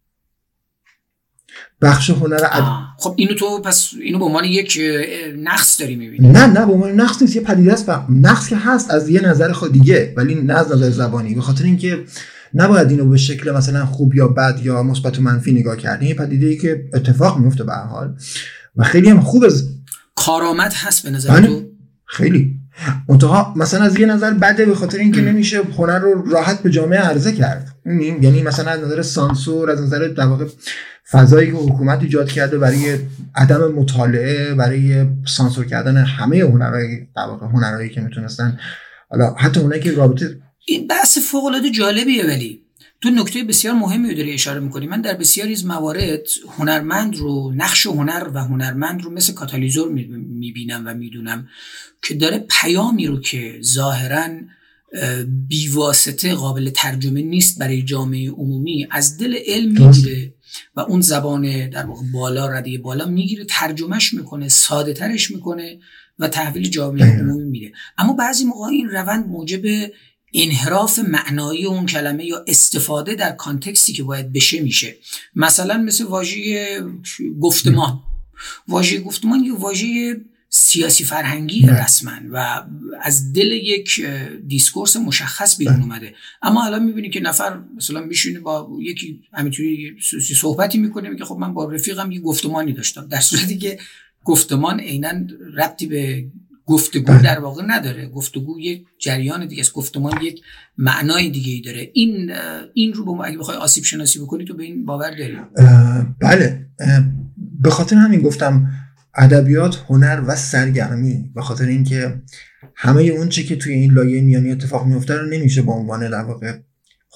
[1.85, 2.63] بخش هنر عد...
[2.99, 4.79] خب اینو تو پس اینو به عنوان یک
[5.39, 6.29] نقص داری می‌بینی.
[6.29, 9.53] نه نه به عنوان نقص نیست یه پدیده است نقص که هست از یه نظر
[9.53, 11.35] خود دیگه ولی نه از نظر زبانی.
[11.35, 12.05] به خاطر اینکه
[12.55, 16.15] نباید اینو به شکل مثلا خوب یا بد یا مثبت و منفی نگاه کرد یه
[16.15, 18.15] پدیده ای که اتفاق میفته به حال.
[18.77, 19.69] و خیلی هم خوب از
[20.15, 21.47] کارآمد هست به نظر بله.
[21.47, 21.63] تو؟
[22.07, 22.55] خیلی.
[23.09, 27.01] منتها مثلا از یه نظر بده به خاطر اینکه نمیشه هنر رو راحت به جامعه
[27.01, 27.69] عرضه کرد.
[28.21, 30.27] یعنی مثلا از نظر سانسور از نظر در
[31.11, 32.99] فضایی که حکومت ایجاد کرده برای
[33.35, 38.59] عدم مطالعه برای سانسور کردن همه هنرهای در واقع هنرهایی که می‌تونستن.
[39.11, 42.61] حالا حتی اونایی که رابطه این بحث فوق العاده جالبیه ولی
[43.01, 44.87] تو نکته بسیار مهمی رو داری اشاره می‌کنی.
[44.87, 46.21] من در بسیاری از موارد
[46.59, 51.49] هنرمند رو نقش هنر و هنرمند رو مثل کاتالیزور می‌بینم و می‌دونم
[52.03, 54.29] که داره پیامی رو که ظاهرا
[55.49, 60.34] بیواسطه قابل ترجمه نیست برای جامعه عمومی از دل علم می‌گیره.
[60.77, 65.79] و اون زبان در واقع بالا رده بالا می‌گیره ترجمهش می‌کنه ساده ترش می‌کنه
[66.19, 67.73] و تحویل جامعه عمومی میده.
[67.99, 69.91] اما بعضی موقع این روند موجب
[70.35, 74.97] انحراف معنایی اون کلمه یا استفاده در context ی که باید بشه میشه.
[75.35, 76.81] مثلا مثل واژه
[77.41, 78.01] گفتمان.
[78.69, 80.17] واژه گفتمان یه واژه
[80.57, 82.65] سیاسی فرهنگی رسما و
[83.03, 84.07] از دل یک
[84.47, 86.15] discourse مشخص بیرون اومده.
[86.43, 89.97] اما حالا می‌بینی که نفر مثلا میشونه با یکی همینطوری
[90.35, 93.07] صحبتی می‌کنه که خب من با رفیقم یه گفتمانی داشتم.
[93.07, 93.79] در صورتی که
[94.25, 95.13] گفتمان عینا
[95.57, 96.27] ربطی به
[96.67, 97.23] گفتگو بله.
[97.23, 98.07] در واقع نداره.
[98.07, 99.73] گفتگو یک جریان دیگه است.
[99.73, 100.41] گفتمان یک
[100.79, 101.91] معنای دیگه ای داره.
[101.93, 102.33] این
[102.75, 105.37] این رو به اگه بخوای آسیب شناسی بکنی تو به این باور داری؟
[106.21, 106.67] بله.
[107.61, 108.71] به خاطر همین گفتم
[109.17, 112.23] ادبیات هنر و سرگرمی به خاطر اینکه
[112.75, 116.23] همه اون چی که توی این لایه میانی اتفاق میفته رو نمیشه به عنوان در
[116.23, 116.59] واقع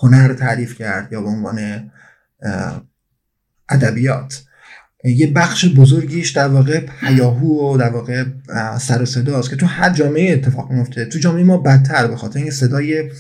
[0.03, 1.91] هنر تعریف کرد یا به عنوان
[3.69, 4.45] ادبیات.
[5.05, 8.25] یه بخش بزرگیش در واقع پیاهو و در واقع
[8.79, 11.05] سر و صداست که تو هر جامعه اتفاق میفته.
[11.05, 13.11] تو جامعه ما بدتر به خاطر اینکه صدای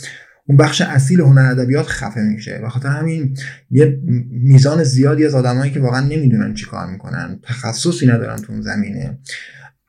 [0.48, 2.58] اون بخش اصیل هنر ادبیات خفه میشه.
[2.62, 3.36] به خاطر همین
[3.70, 8.62] یه میزان زیادی از آدمایی که واقعا نمی‌دونن چی کار می‌کنن تخصصی ندارن تو اون
[8.62, 9.18] زمینه.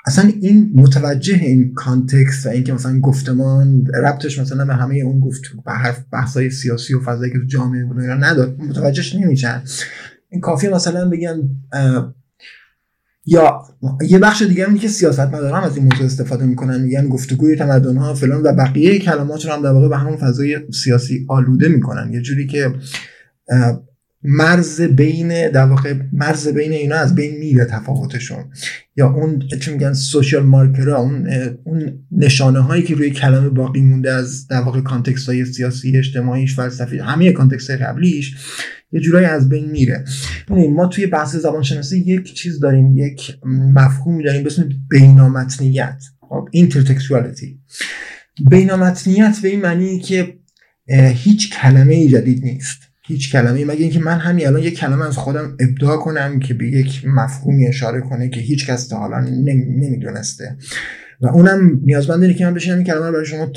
[0.06, 5.42] اصلا این متوجه این کانتکست و اینکه مثلا گفتمان ربطش مثلا به همه اون گفت
[6.12, 8.56] بحثای سیاسی و فضایی که تو جامعه بود نداره.
[8.60, 9.64] متوجهش نمیشن.
[10.30, 11.50] این کافی مثلا بگن
[13.30, 13.62] یا
[14.02, 17.98] یه بخش دیگه اینه که سیاست مدارم از این موضوع استفاده می‌کنن میگن گفتگوی تمدن
[17.98, 22.14] ها فلان و بقیه کلمات رو هم در واقع به همون فضای سیاسی آلوده می‌کنن.
[22.14, 22.74] یه جوری که
[24.24, 28.46] مرز بین در واقع مرز بین اینا از بین میره تفاوتشون.
[28.96, 31.28] یا اون چی میگن social marker ها اون
[31.64, 36.56] اون نشانه هایی که روی کلمه باقی مونده از در واقع context های سیاسی اجتماعیش
[36.56, 38.36] فلسفی همه context های قبلیش
[38.92, 40.06] یه جورایی از بین میره.
[40.50, 46.04] ما توی بحث زبان شناسی یک چیز داریم یک مفهومی داریم به اسم بینامتنیت.
[46.22, 47.60] خب intertextuality
[48.50, 50.40] بینامتنیت به این معنی که
[51.14, 52.89] هیچ کلمه جدید نیست.
[53.10, 56.68] هیچ کلمه مگه اینکه من همین الان یک کلمه از خودم ابداع کنم که به
[56.68, 60.58] یک مفهومی اشاره کنه که هیچ کس تا حالا نمی‌دونسته.
[61.22, 63.52] و اونم نیازمند اینه که من بشینم این کلمه رو برای شما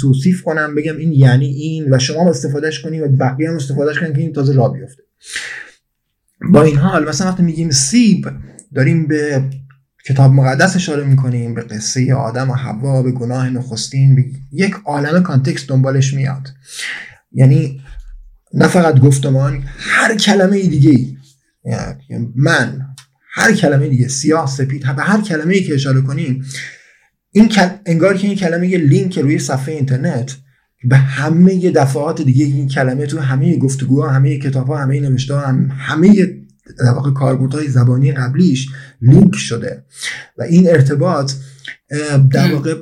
[0.00, 4.12] توصیف کنم بگم این یعنی این و شما استفادهش کنی و بقیه هم استفادهش کنن
[4.12, 5.02] که این تازه را بیفته.
[6.52, 8.26] با این حال مثلا وقتی میگیم سیب
[8.74, 9.44] داریم به
[10.06, 15.22] کتاب مقدس اشاره می‌کنیم به قصه آدم و حوا به گناه نخستین به یک عالم
[15.22, 16.48] کانتکست دنبالش میاد.
[17.32, 17.80] یعنی
[18.54, 21.16] نه فقط گفتمان هر کلمه دیگه ای
[22.08, 22.86] یعنی من
[23.32, 26.44] هر کلمه دیگه سیاه سپید به هر کلمه ای که اشاره کنیم
[27.32, 27.52] این
[27.86, 30.36] انگار که این کلمه یه لینک روی صفحه اینترنت.
[30.84, 36.14] به همه دفعات دیگه این کلمه تو همه گفتگوها همه کتابها همه نوشته هم همه
[36.78, 38.68] در واقع کاربردهای زبانی قبلیش
[39.02, 39.84] لینک شده.
[40.38, 41.32] و این ارتباط
[42.32, 42.74] در واقع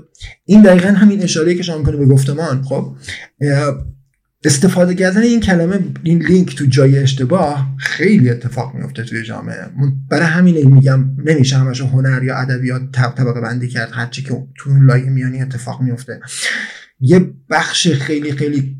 [0.45, 2.97] این دقیقا همین اشاره که شما می‌کنه به گفتمان خب
[4.45, 9.71] استفاده کردن این کلمه این لینک تو جای اشتباه خیلی اتفاق میفته توی جامعه.
[10.11, 13.91] برای همین میگم نمیشه همش هنر یا ادبیات طبقه بندی کرد.
[13.93, 16.21] هرچی که تو اون لایه میانی اتفاق میفته
[17.01, 18.77] یه بخش خیلی خیلی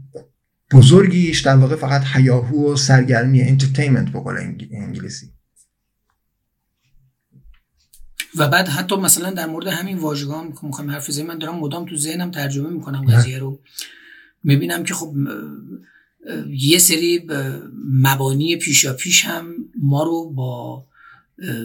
[0.73, 4.19] بزرگیش در واقع فقط هیاهو و سرگرمی entertainment به
[4.73, 5.33] انگلیسی.
[8.37, 11.97] و بعد حتی مثلا در مورد همین واژگان که می‌خوام حرف من دارم مدام تو
[11.97, 13.61] ذهنم ترجمه می‌کنم قضیه رو.
[14.45, 15.15] می‌بینم که خب
[16.51, 17.27] یه سری
[17.93, 20.85] مبانی پیشا پیش هم ما رو با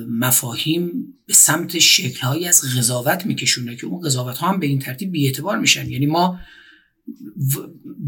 [0.09, 5.12] مفاهیم به سمت شکلهایی از قضاوت میکشونه که اون قضاوت ها هم به این ترتیب
[5.12, 5.89] بیاعتبار میشن.
[5.89, 6.39] یعنی ما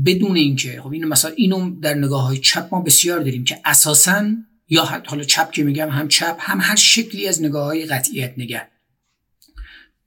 [0.06, 4.32] بدون اینکه خب اینو مثلا اینو در نگاه های چپ ما بسیار داریم که اساسا
[4.70, 8.68] یا حالا چپ که میگم هم چپ هم هر شکلی از نگاه های قطعیت نگه.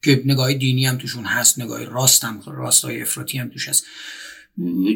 [0.02, 3.84] که نگاه دینی هم توشون هست نگاه راست هم راست های افراطی هم توش هست.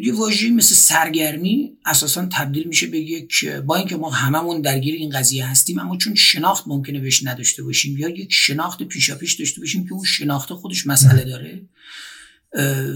[0.02, 5.10] یه واژه مثل سرگرمی اساسا تبدیل میشه به یک با اینکه ما هممون درگیر این
[5.10, 9.60] قضیه هستیم اما چون شناخت ممکنه بهش نداشته باشیم یا یک شناخت پیشا پیش داشته
[9.60, 11.62] باشیم که اون شناخت خودش مسئله داره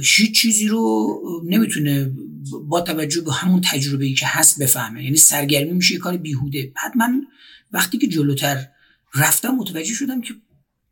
[0.02, 2.12] هیچ چیزی رو نمی‌تونه
[2.68, 5.04] با توجه به همون تجربه ای که هست بفهمه.
[5.04, 6.72] یعنی سرگرمی میشه یه کار بیهوده.
[6.76, 7.26] بعد من
[7.72, 8.66] وقتی که جلوتر
[9.14, 10.34] رفتم متوجه شدم که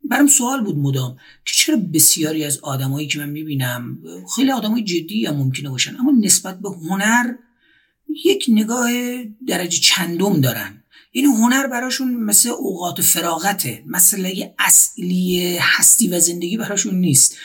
[0.09, 3.97] برام سوال بود مدام که چرا بسیاری از آدمایی که من می‌بینم
[4.35, 7.33] خیلی آدمای جدی هم ممکنه باشن اما نسبت به هنر
[8.25, 8.89] یک نگاه
[9.47, 10.83] درجه چندم دارن.
[11.11, 17.35] این هنر براشون مثل اوقات فراغته مسئله اصلی هستی و زندگی براشون نیست.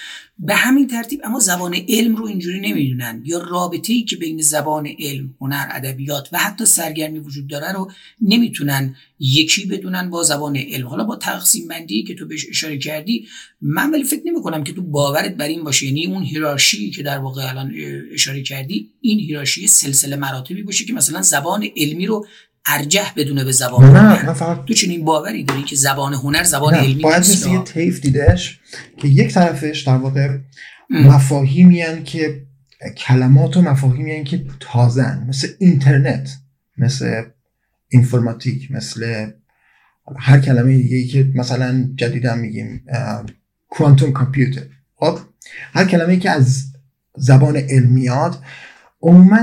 [0.42, 3.22] به همین ترتیب اما زبان علم رو اینجوری نمی‌دونن.
[3.24, 7.90] یا رابطه ای که بین زبان علم هنر ادبیات و حتی سرگرمی وجود داره رو
[8.20, 10.86] نمی‌تونن یکی بدونن با زبان علم.
[10.86, 13.26] حالا با تقسیم بندی که تو بهش اشاره کردی
[13.60, 15.86] من ولی فکر نمی کنم که تو باورت بر این باشه.
[15.86, 17.72] یعنی اون هیرارشی که در واقع الان
[18.12, 22.26] اشاره کردی این هیرارشی سلسله مراتبی باشه که مثلا زبان علمی رو
[22.66, 24.32] ارجح بدونه به زبان نه هنر.
[24.32, 28.00] فقط تو چنین باوری داری که زبان هنر زبان نه علمی باید مثل یه تیف
[28.00, 28.60] دیدش
[28.96, 30.38] که یک طرفش در واقع
[30.90, 32.46] مفاهیمی که
[32.96, 36.30] کلمات و مفاهیمی که تازن مثل اینترنت
[36.78, 37.22] مثل
[37.88, 39.30] اینفورماتیک مثل
[40.18, 42.86] هر کلمه دیگه ای که مثلا جدیدا میگیم
[43.68, 44.62] کوانتوم کامپیوتر.
[44.96, 45.18] خب
[45.72, 46.64] هر کلمه ای که از
[47.16, 48.38] زبان علمیات
[49.02, 49.38] عموما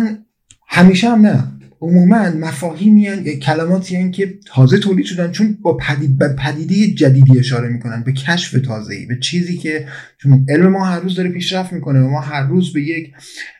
[0.67, 1.56] همیشه هم نه.
[1.81, 3.07] عموما مفاهیمی
[3.39, 8.11] کلماتی هن که تازه تولید شدن چون با پدید به پدیده جدیدی اشاره می‌کنن به
[8.11, 9.87] کشف تازه‌ای به چیزی که
[10.17, 13.11] چون علم ما هر روز داره پیشرفت می‌کنه و ما هر روز به یک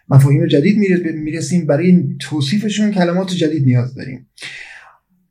[0.09, 4.27] مفاهیم جدید میرس- می‌رسیم برای توصیفشون کلمات جدید نیاز داریم.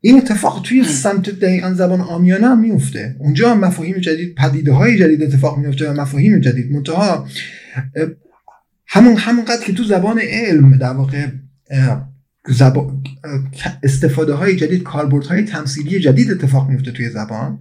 [0.01, 4.97] این اتفاق توی سمت دقیقا زبان آمیانه هم میفته اونجا هم مفاهیم جدید پدیده های
[4.97, 6.71] جدید اتفاق میفته و مفاهیم جدید.
[6.71, 7.27] منتها
[8.87, 11.25] همون همونقدر که تو زبان علم در واقع
[12.47, 13.01] زبا...
[13.83, 17.59] استفاده های جدید کاربرد های تمثیلی جدید اتفاق میفته توی زبان.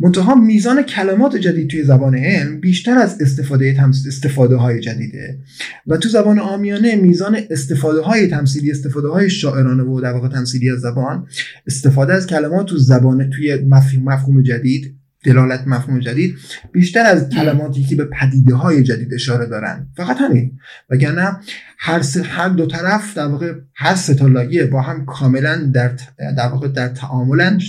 [0.00, 4.04] منتها میزان کلمات جدید توی زبان علم بیشتر از استفاده تمس...
[4.08, 5.38] استفاده های جدیده.
[5.86, 10.70] و تو زبان آمیانه میزان استفاده های تمثیلی استفاده های شاعرانه و در واقع تمثیلی
[10.70, 11.26] از زبان
[11.66, 16.38] استفاده از کلمات تو زبان توی مفهوم, مفهوم جدید دلالت مفهوم جدید
[16.72, 20.58] بیشتر از کلماتی که به پدیده های جدید اشاره دارن فقط همین
[20.90, 21.36] وگرنه
[21.78, 25.90] هر هر دو طرف در واقع هر سه تا لایه با هم کاملا در
[26.36, 27.60] در واقع در تعاملن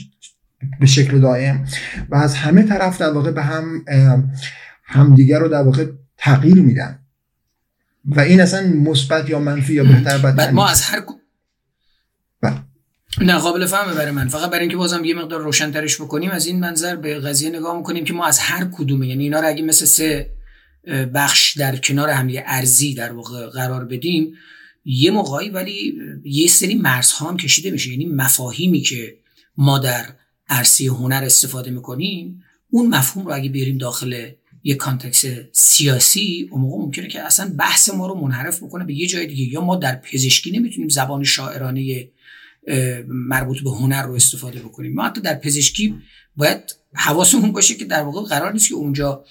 [0.80, 1.66] به شکل دائم
[2.10, 3.86] و از همه طرف در واقع به هم
[4.84, 5.86] همدیگر رو در واقع
[6.18, 7.00] تغییر میدن
[8.06, 10.68] و این اصلا مثبت یا منفی یا بهتر بدتر ما.
[10.68, 11.00] از هر.
[13.22, 14.28] نه قابل فهمه برای من.
[14.28, 18.06] فقط برای اینکه بازم یه مقدار روشنترش بکنیم از این منظر به قضیه نگاه می‌کنیم
[18.06, 19.08] که ما از هر کدومه.
[19.08, 20.30] یعنی اینا رو اگه مثل سه
[21.14, 24.34] بخش در کنار هم یه ارزی در واقع قرار بدیم
[24.86, 27.92] یه موقعی ولی یه سری مرزها هم کشیده میشه.
[27.92, 29.16] یعنی مفاهیمی که
[29.58, 30.06] ما در
[30.50, 34.30] عرصه هنر استفاده می‌کنیم اون مفهوم رو اگه بیاریم داخل
[34.64, 39.08] یه کانتکس سیاسی اون موقع ممکنه که اصلا بحث ما رو منحرف بکنه به یه
[39.08, 39.54] جای دیگه.
[39.54, 42.10] یا ما در پزشکی نمی‌تونیم زبان شاعرانه
[43.08, 44.94] مربوط به هنر رو استفاده بکنیم.
[44.94, 45.96] ما حتی در پزشکی
[46.36, 46.60] باید
[46.94, 49.24] حواسمون باشه که در واقع قرار نیست که اونجا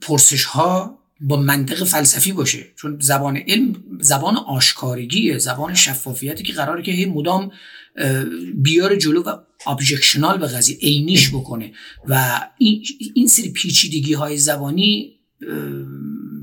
[0.00, 2.66] پرسش ها با منطق فلسفی باشه.
[2.76, 7.50] چون زبان علم زبان آشکارگیه زبان شفافیتی که قراره که هی مدام
[7.96, 9.36] اه، بیار جلو و
[9.66, 11.72] objectional به قضیه عینیش بکنه.
[12.08, 12.84] و این,
[13.14, 15.12] این سری پیچیدگی های زبانی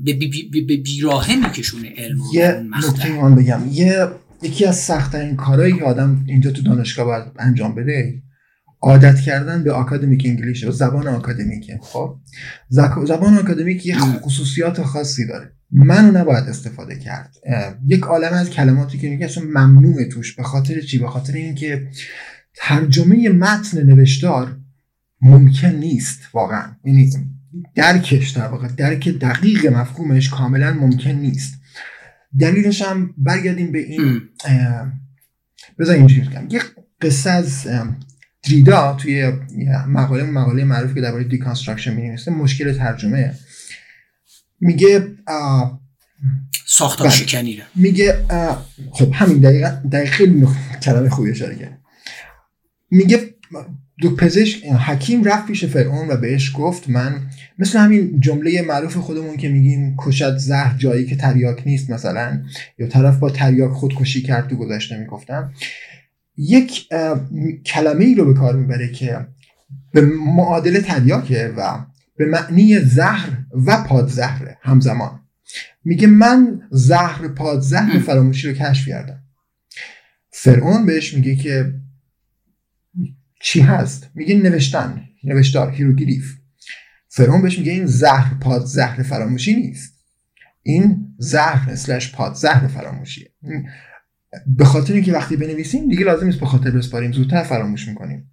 [0.04, 2.66] به بی- بی- بی- بیراهه میکشونه علم یه.
[2.78, 3.62] نکته من بگم.
[3.72, 4.08] یه
[4.42, 8.22] یکی از سختترین کارهایی که آدم اینجا تو دانشگاه باید انجام بده
[8.84, 12.16] عادت کردن به academic English و زبان آکادمیکه خب
[13.04, 15.52] زبان آکادمیک یه خصوصیات خاصی داره.
[15.70, 17.36] منو نباید استفاده کرد.
[17.86, 21.88] یک عالم از کلماتی که میگه اصلا ممنوعه توش به خاطر چی؟ به خاطر اینکه
[22.56, 24.56] ترجمه متن نوشتار
[25.20, 26.76] ممکن نیست واقعا.
[26.84, 27.12] یعنی
[27.74, 31.54] درکش در واقع درک دقیق مفهومش کاملا ممکن نیست.
[32.40, 34.22] دلیلش هم برگردیم به این
[35.78, 36.46] بذار اینجوری بگم.
[36.50, 36.60] یه
[37.00, 37.66] قصه از
[38.42, 39.32] دریدا توی
[39.88, 43.34] مقاله مقاله معروف که درباره deconstruction می‌نویسه مشکل ترجمه.
[44.60, 45.16] میگه
[46.66, 47.16] ساختار بله.
[47.16, 48.26] شکنی میگه
[48.90, 50.46] خب همین دقیقا دقیقا خیلی
[50.82, 51.80] کلمه خوبی اشاره کرد
[52.90, 53.34] میگه
[53.98, 59.36] دو پزشک حکیم رفت پیش فرعون و بهش گفت من مثل همین جمله معروف خودمون
[59.36, 62.42] که میگیم کشد زهر جایی که تریاک نیست مثلا
[62.78, 65.52] یا طرف با تریاک خودکشی کرد تو گذشته می‌گفتم
[66.36, 66.88] یک
[67.66, 69.26] کلمه ای رو به کار می‌بره که
[69.92, 70.00] به
[70.36, 71.84] معادل تریاکه و
[72.16, 75.20] به معنی زهر و پادزهر همزمان.
[75.84, 79.22] میگه من زهر پادزهر فراموشی رو کشف کردم.
[80.30, 81.74] فرعون بهش میگه که
[83.40, 86.36] چی هست؟ میگه نوشتن نوشتار هیروگلیف.
[87.16, 89.94] فرعون بهش میگه این زهر پاد زهر فراموشی نیست.
[90.62, 93.32] این زهر slash پاد زهر فراموشیه.
[94.46, 98.30] به خاطر اینکه وقتی بنویسیم دیگه لازم نیست به خاطر بسپاریم زودتر فراموش می‌کنیم.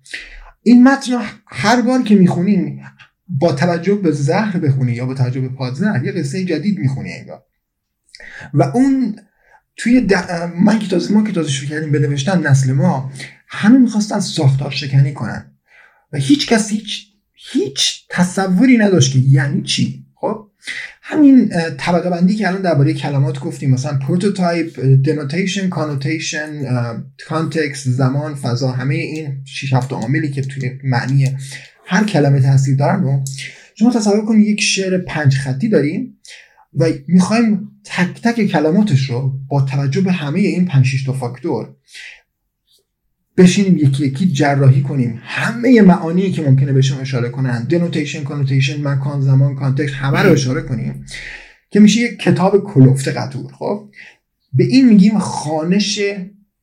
[0.63, 2.81] این متن هر بار که می‌خونیم
[3.27, 7.43] با توجه به زهر بخونی یا با توجه به پادزهر یه قصه جدید می‌خونی انگار.
[8.53, 9.15] و اون
[9.77, 10.07] توی
[10.55, 13.11] من که تازه ما که تازه شروع کردیم به نوشتن نسل ما
[13.47, 15.51] همه می‌خواستن ساختار شکنی کنن.
[16.13, 17.10] و هیچ کس هیچ
[17.51, 20.05] هیچ تصوری نداشت که یعنی چی.
[20.15, 20.47] خب؟
[21.01, 26.49] همین طبقه بندی که الان درباره کلمات گفتیم مثلا prototype denotation connotation
[27.27, 31.37] context زمان فضا همه این 6 7 عاملی که توی معنی
[31.85, 33.23] هر کلمه تاثیر دارن رو
[33.75, 36.17] شما تصور کنید یک شعر پنج خطی داریم
[36.73, 41.75] و می‌خوایم تک تک کلماتش رو با توجه به همه این 5 تا فاکتور
[43.41, 45.19] بشینیم یکی یکی جراحی کنیم.
[45.23, 50.61] همه معانی که ممکنه بهشون اشاره کنن denotation connotation مکان زمان context همه رو اشاره
[50.61, 51.05] کنیم
[51.69, 53.51] که میشه یک کتاب کلفت قطور.
[53.53, 53.89] خب؟
[54.53, 55.99] به این میگیم خوانش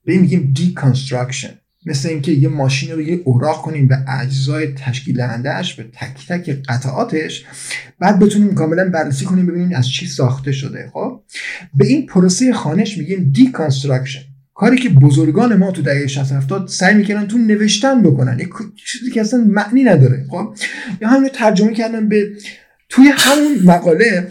[0.05, 5.17] به این میگیم deconstruction مثل اینکه یه ماشین رو یه اوراق کنیم به اجزای تشکیل
[5.17, 7.45] دهندهش به تک تک قطعاتش
[7.99, 10.91] بعد بتونیم کاملا بررسی کنیم ببینیم از چی ساخته شده.
[10.93, 11.21] خب؟
[11.75, 14.28] به این پروسه خوانش میگیم deconstruction
[14.59, 18.39] کاری که بزرگان ما تو دهه 60 70 سعی می‌کردن تو نوشتن بکنن.
[18.39, 18.49] یک
[18.87, 20.55] چیزی که اصلا معنی نداره خب؟
[21.03, 22.33] یا همین ترجمه کردن به
[22.89, 24.29] توی همون مقاله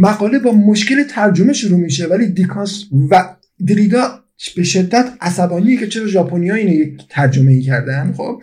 [0.00, 3.24] مقاله با مشکل ترجمه شروع میشه ولی دیکاس و
[3.66, 4.24] دریدا
[4.56, 8.42] به شدت عصبانی که چرا ژاپنیا اینو ترجمه ای کردن خب؟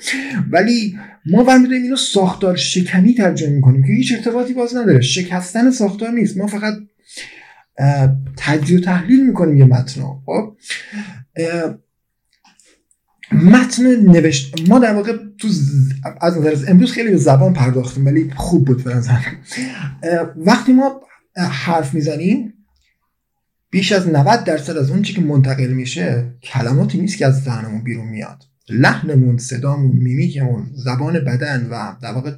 [0.51, 0.95] ولی
[1.25, 5.01] ما برمیداریم اینو ساختار شکنی ترجمه می‌کنیم که هیچ ارتباطی باز نداره.
[5.01, 6.37] شکستن ساختار نیست.
[6.37, 6.73] ما فقط
[8.37, 10.57] تجزیه و تحلیل می‌کنیم یه متن خب؟
[13.31, 15.47] متن نوشت ما در واقع تو
[16.21, 19.01] از نظر امروز خیلی به زبان پرداختیم ولی خوب بود به
[20.35, 21.01] وقتی ما
[21.35, 22.53] حرف می‌زنیم
[23.69, 27.83] بیش از 90 درصد از اون چی که منتقل میشه کلماتی نیست که از ذهنمون
[27.83, 28.43] بیرون میاد.
[28.69, 32.31] لحنمون صدامون میمیکمون زبان بدن و در واقع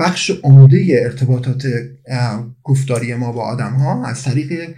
[0.00, 1.66] بخش عمده ارتباطات
[2.62, 4.74] گفتاری ما با آدم ها از طریق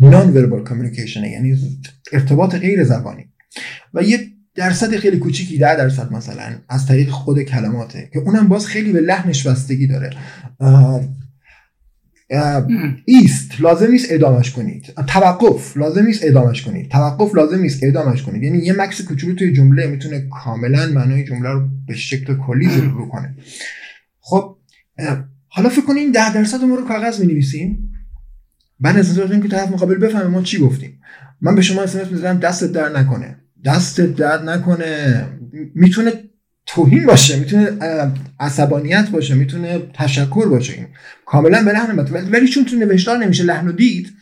[0.00, 1.58] non-verbal communication یعنی
[2.12, 3.24] ارتباط غیر زبانی.
[3.94, 4.18] و یه
[4.54, 9.00] درصد خیلی کوچیکی ده درصد مثلا از طریق خود کلماته که اونم باز خیلی به
[9.00, 10.10] لحنش بستگی داره.
[13.04, 14.94] ایست لازم نیست ادامش کنید.
[15.06, 16.90] توقف لازم نیست ادامش کنید.
[16.90, 18.42] توقف لازم نیست ادامش کنید.
[18.42, 23.06] یعنی یه مکس کوچولو توی جمله می‌تونه کاملا معنای جمله رو به شکل کلی ظهور
[23.06, 23.34] بکنه.
[24.22, 24.56] خب
[25.48, 27.92] حالا فکر کنین ده درصد ما رو کاغذ می نویسیم
[28.80, 31.00] بعد از که طرف مقابل بفهمه ما چی گفتیم.
[31.40, 33.36] من به شما اسمس می‌زنم دستت در نکنه.
[33.64, 35.24] دستت درد نکنه.
[35.74, 36.12] می‌تونه
[36.66, 37.70] توهین باشه می‌تونه
[38.40, 40.72] عصبانیت باشه می‌تونه تشکر باشه.
[40.72, 40.86] این
[41.26, 41.98] کاملا به لحن
[42.32, 44.12] ولی چون تو نوشتار نمیشه لحن و دید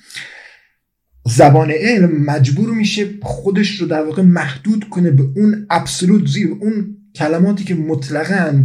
[1.27, 6.97] زبان علم مجبور میشه خودش رو در واقع محدود کنه به اون ابسولوت زیر اون
[7.15, 8.65] کلماتی که مطلقا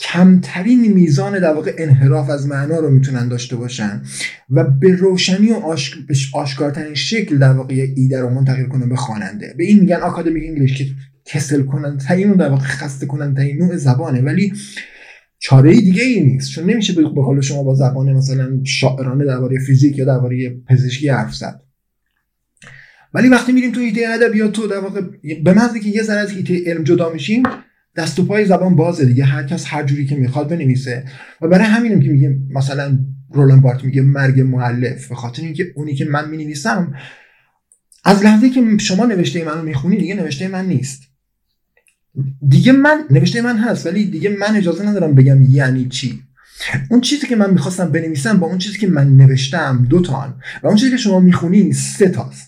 [0.00, 4.02] کمترین میزان در واقع انحراف از معنا رو می‌تونن داشته باشن
[4.50, 5.94] و به روشنی و آشک...
[6.34, 9.54] آشکارترین شکل در واقع ایده رو منتقل کنه به خواننده.
[9.58, 10.86] به این میگن آکادمیک انگلیش که
[11.24, 14.20] کسل کنن این در واقع خسته کنن این نوع زبانه.
[14.20, 14.52] ولی
[15.38, 16.50] چاره دیگه ای نیست.
[16.50, 21.34] چون نمیشه به قول شما با زبان مثلا شاعرانه درباره فیزیک یا درباره پزشکی حرف
[21.34, 21.62] زد.
[23.14, 25.00] ولی وقتی میریم تو ایده ادبیات تو در واقع
[25.44, 26.32] به که یه ذره از
[26.66, 27.42] علم جدا میشیم
[27.98, 29.24] دست و پای زبان بازه دیگه.
[29.24, 31.04] هر کس هر جوری که می‌خواد بنویسه.
[31.42, 32.98] و برای همینم که میگیم مثلا
[33.32, 35.08] رولان بارت میگه مرگ مؤلف.
[35.08, 36.94] به خاطر اینکه اونی که من می‌نویسم
[38.04, 41.02] از لحظه که شما نوشته منو می‌خونی دیگه نوشته من نیست.
[42.48, 46.22] دیگه من نوشته من هست ولی دیگه من اجازه ندارم بگم یعنی چی.
[46.90, 50.66] اون چیزی که من می‌خواستم بنویسم با اون چیزی که من نوشتم دو تا و
[50.66, 52.47] اون چیزی که شما می‌خونی سه تاست.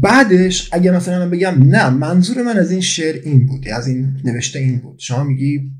[0.00, 4.16] بعدش اگه مثلا من بگم نه منظور من از این شعر این بود از این
[4.24, 4.98] نوشته این بود.
[4.98, 5.70] شما میگی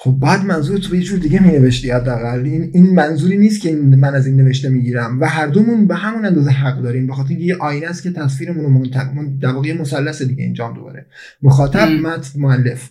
[0.00, 2.44] خب بعد منظور تو یه جور دیگه می نوشتی حداقل.
[2.44, 6.24] این این منظوری نیست که من از این نوشته می‌گیرم و هر دومون به همون
[6.24, 7.06] اندازه حق داریم.
[7.06, 11.06] به خاطر یه آینه است که تصویرمون رو منتقل در واقع مثلث دیگه اینجام دوباره.
[11.42, 12.90] مخاطب متن مؤلف.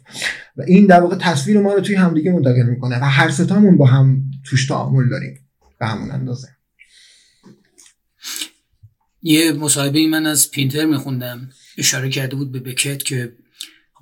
[0.58, 3.86] و این در واقع تصویر ما رو توی همدیگه منتقل می‌کنه و هر ستامون با
[3.86, 5.40] هم توش تعامل داریم.
[5.80, 6.48] به همون اندازه.
[9.28, 11.50] یه مصاحبه من از پینتر میخوندم.
[11.78, 13.34] اشاره کرده بود به بکت که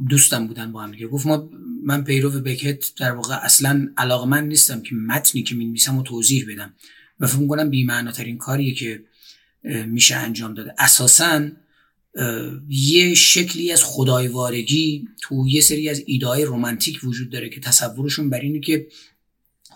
[0.10, 1.08] دوستم بودن با هم دیگه.
[1.08, 1.50] گفت ما
[1.84, 3.90] من پیرو بکت در واقع اصلا
[4.28, 6.74] من نیستم که متنی که می‌نویسم و توضیح بدم.
[7.20, 9.04] و فکر می‌کنم بی‌معناترین کاریه که
[9.88, 10.74] میشه انجام داده.
[10.78, 11.50] اساسا
[12.70, 18.40] یه شکلی از خدایوارگی تو یه سری از ایدهای رومانتیک وجود داره که تصورشون بر
[18.40, 18.88] اینه که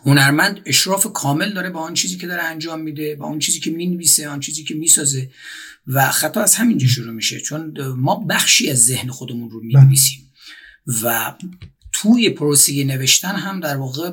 [0.05, 3.71] هنرمند اشراف کامل داره به آن چیزی که داره انجام میده با آن چیزی که
[3.71, 5.29] می‌نویسه آن چیزی که می‌سازه
[5.87, 7.39] و خطا از همینجا شروع میشه.
[7.39, 10.31] چون ما بخشی از ذهن خودمون رو می‌نویسیم
[11.03, 11.33] و
[12.01, 14.11] توی پروسه نوشتن هم در واقع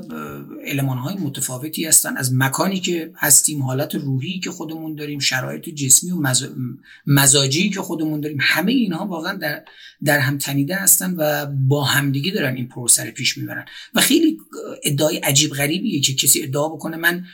[0.65, 2.17] علمان های متفاوتی هستن.
[2.17, 6.35] از مکانی که هستیم حالت روحی که خودمون داریم شرایط جسمی و
[7.07, 9.65] مزاجی که خودمون داریم همه اینها واقعا در,
[10.05, 13.65] در هم تنیده هستن و با همدیگه دارن این پروسه رو پیش می‌برن.
[13.95, 14.39] و خیلی
[14.85, 17.25] ادعای عجیب غریبیه که کسی ادعا بکنه من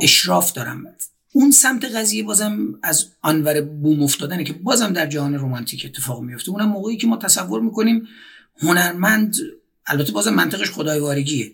[0.00, 0.84] اشراف دارم.
[1.32, 6.50] اون سمت قضیه بازم از آنور بوم افتادنه که بازم در جهان رمانتیک اتفاق میفته
[6.50, 8.08] اونم موقعی که ما تصور می‌کنیم
[8.62, 9.34] هنرمند
[9.88, 11.52] البته بازم منطقش خدایوارگیه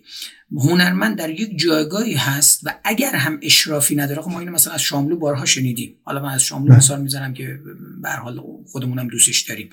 [0.57, 4.83] هنرمند در یک جایگاهی هست و اگر هم اشرافی نداره خب ما اینو مثلا از
[4.83, 5.97] شاملو بارها شنیدیم.
[6.05, 6.75] حالا من از شاملو.
[6.75, 7.61] مثال می‌زنم که
[8.03, 9.71] به حال خودمونم دوستش داریم.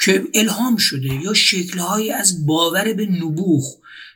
[0.00, 3.64] که الهام شده یا شکلهایی از باور به نبوغ.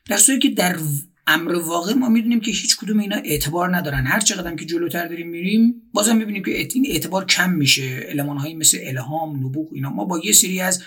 [0.09, 0.79] در صورتی که در
[1.27, 4.07] امر واقع ما می‌دونیم که هیچ کدوم اینا اعتبار ندارن.
[4.07, 7.83] هر چقدر که جلوتر داریم میریم بازم می‌بینیم که این اعتبار کم میشه.
[7.83, 9.91] علمان هایی مثل الهام نبوغ اینا.
[9.91, 10.83] ما با یه سری از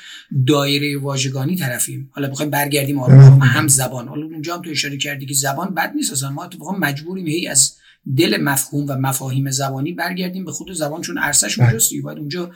[0.48, 2.10] دایره واژگانی طرفیم.
[2.12, 4.08] حالا بخوایم برگردیم هم زبان.
[4.08, 6.12] حالا اونجا هم تو اشاره کردی که زبان بد نیست.
[6.12, 7.76] اصلا ما اتفاقا مجبوریم هی از
[8.18, 12.52] دل مفهوم و مفاهیم زبانی برگردیم به خود زبان چون عرصش اونجاست باید اونجا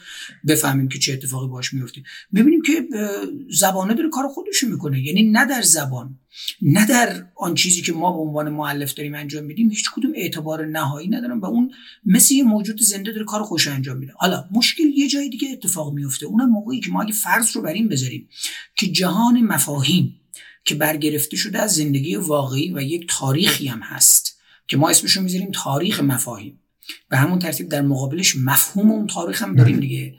[0.47, 2.03] بفهمیم که چه اتفاقی باش میفته.
[2.33, 2.87] ببینیم که
[3.49, 5.01] زبانه داره کار خودش می‌کنه.
[5.01, 6.19] یعنی نه در زبان
[6.61, 10.65] نه در آن چیزی که ما به عنوان معلف داریم انجام میدیم هیچ کدوم اعتبار
[10.65, 11.71] نهایی ندارن و اون
[12.05, 14.13] مثل یه موجود زنده داره کار خوش انجام میده.
[14.15, 17.73] حالا مشکل یه جای دیگه اتفاق میفته اونم موقعی که ما اگه فرض رو بر
[17.73, 18.29] این بذاریم
[18.75, 20.19] که جهان مفاهیم
[20.65, 24.32] که برگرفته شده از زندگی واقعی و یک تاریخی هم هست
[24.67, 26.59] که ما اسمشو می‌ذاریم تاریخ مفاهیم.
[27.09, 30.15] به همون ترتیب در مقابلش مفهوم اون تاریخ هم داریم دیگه.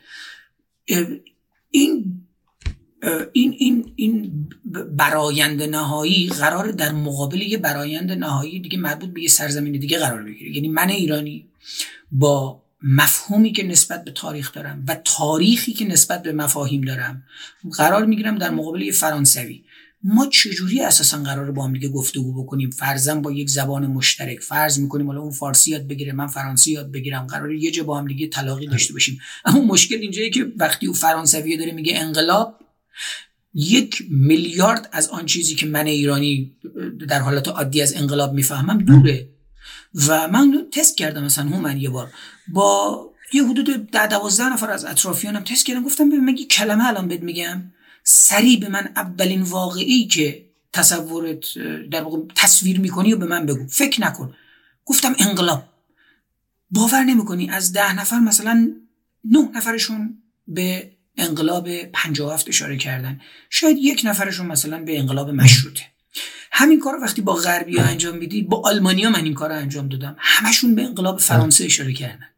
[1.71, 2.21] این
[3.33, 4.49] این این این
[4.97, 10.23] برایند نهایی قرار در مقابل یه برایند نهایی دیگه مربوط به یه سرزمین دیگه قرار
[10.23, 10.55] بگیره.
[10.55, 11.49] یعنی من ایرانی
[12.13, 17.23] با مفهومی که نسبت به تاریخ دارم و تاریخی که نسبت به مفاهیم دارم
[17.77, 19.65] قرار می‌گیرم در مقابل یه فرانسوی.
[20.05, 24.79] ما چجوری اساسا قرار با هم دیگه گفتگو بکنیم؟ فرضاً با یک زبان مشترک فرض
[24.79, 28.07] می‌کنیم حالا اون فارسی یاد بگیره من فرانسه یاد بگیرم قرار یه جا با هم
[28.07, 29.21] دیگه تلاقی داشته باشیم.
[29.45, 32.61] اما مشکل اینجاییه که وقتی اون فرانسوی داره میگه انقلاب
[33.55, 36.57] یک میلیارد از آن چیزی که من ایرانی
[37.09, 39.29] در حالت عادی از انقلاب می‌فهمم دوره.
[40.09, 42.11] و من تست کردم مثلا من یه بار
[42.49, 43.01] با
[43.33, 47.23] یه حدود ده دوازده نفر از اطرافیانم تست کردم گفتم ببین مگه کلمه الان بهت
[47.23, 47.63] میگم؟
[48.05, 51.59] سریع به من اولین واقعی که تصورت
[51.91, 53.67] در واقع تصویر می‌کنی و به من بگو.
[53.67, 54.35] فکر نکن.
[54.85, 55.65] گفتم انقلاب.
[56.71, 58.75] باور نمی‌کنی از ده نفر مثلا
[59.25, 63.21] نه نفرشون به انقلاب 57 اشاره کردن.
[63.51, 65.83] شاید یک نفرشون مثلا به انقلاب مشروطه.
[66.53, 70.17] همین کار وقتی با غربی ها انجام میدی با آلمانیا من این کار انجام دادم.
[70.19, 72.29] همشون به انقلاب فرانسه اشاره کردن.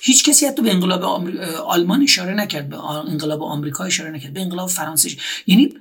[0.00, 1.04] هیچ کسی حتی به انقلاب
[1.66, 5.10] آلمان اشاره نکرد به انقلاب آمریکا اشاره نکرد به انقلاب فرانسه
[5.46, 5.74] یعنی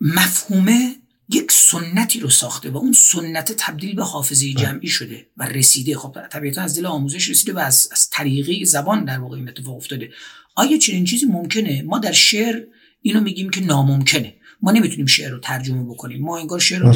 [0.00, 0.96] مفهومه
[1.28, 5.96] یک سنتی رو ساخته و اون سنت تبدیل به حافظه جمعی شده و رسیده.
[5.96, 9.76] خب طبیعتا از دل آموزش رسیده و از, از طریقه زبان در واقع این اتفاق
[9.76, 10.10] افتاده.
[10.54, 12.62] آیا چنین چیزی ممکنه؟ ما در شعر
[13.02, 14.34] اینو میگیم که ناممکنه.
[14.62, 16.22] ما نمی‌تونیم شعر رو ترجمه بکنیم.
[16.22, 16.92] ما انگار شعر رو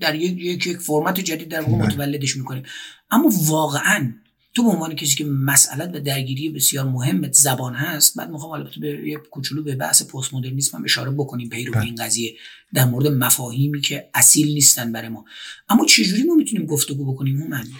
[0.00, 1.86] در یک یک فرمت جدید در واقع بله.
[1.86, 2.62] متولدش می‌کنیم
[3.10, 4.12] اما واقعا
[4.54, 8.80] تو به عنوان کسی که مسئله و درگیری بسیار مهم زبان هست بعد می‌خوام البته
[8.80, 11.82] به یه کوچولو به بحث پست مدرنیسم هم اشاره بکنیم پیرو بله.
[11.82, 12.34] این قضیه
[12.74, 15.24] در مورد مفاهیمی که اصیل نیستن برای ما
[15.68, 17.74] اما چجوری ما می‌تونیم گفتگو بکنیم اون معنی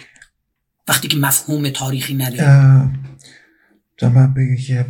[0.87, 3.03] وقتی که مفهوم تاریخی نداریم
[3.97, 4.85] جنبه بگه که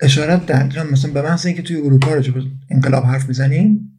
[0.00, 3.92] اشارت دقیقا مثلا به محض اینکه توی اروپا راجع به انقلاب حرف می‌زنیم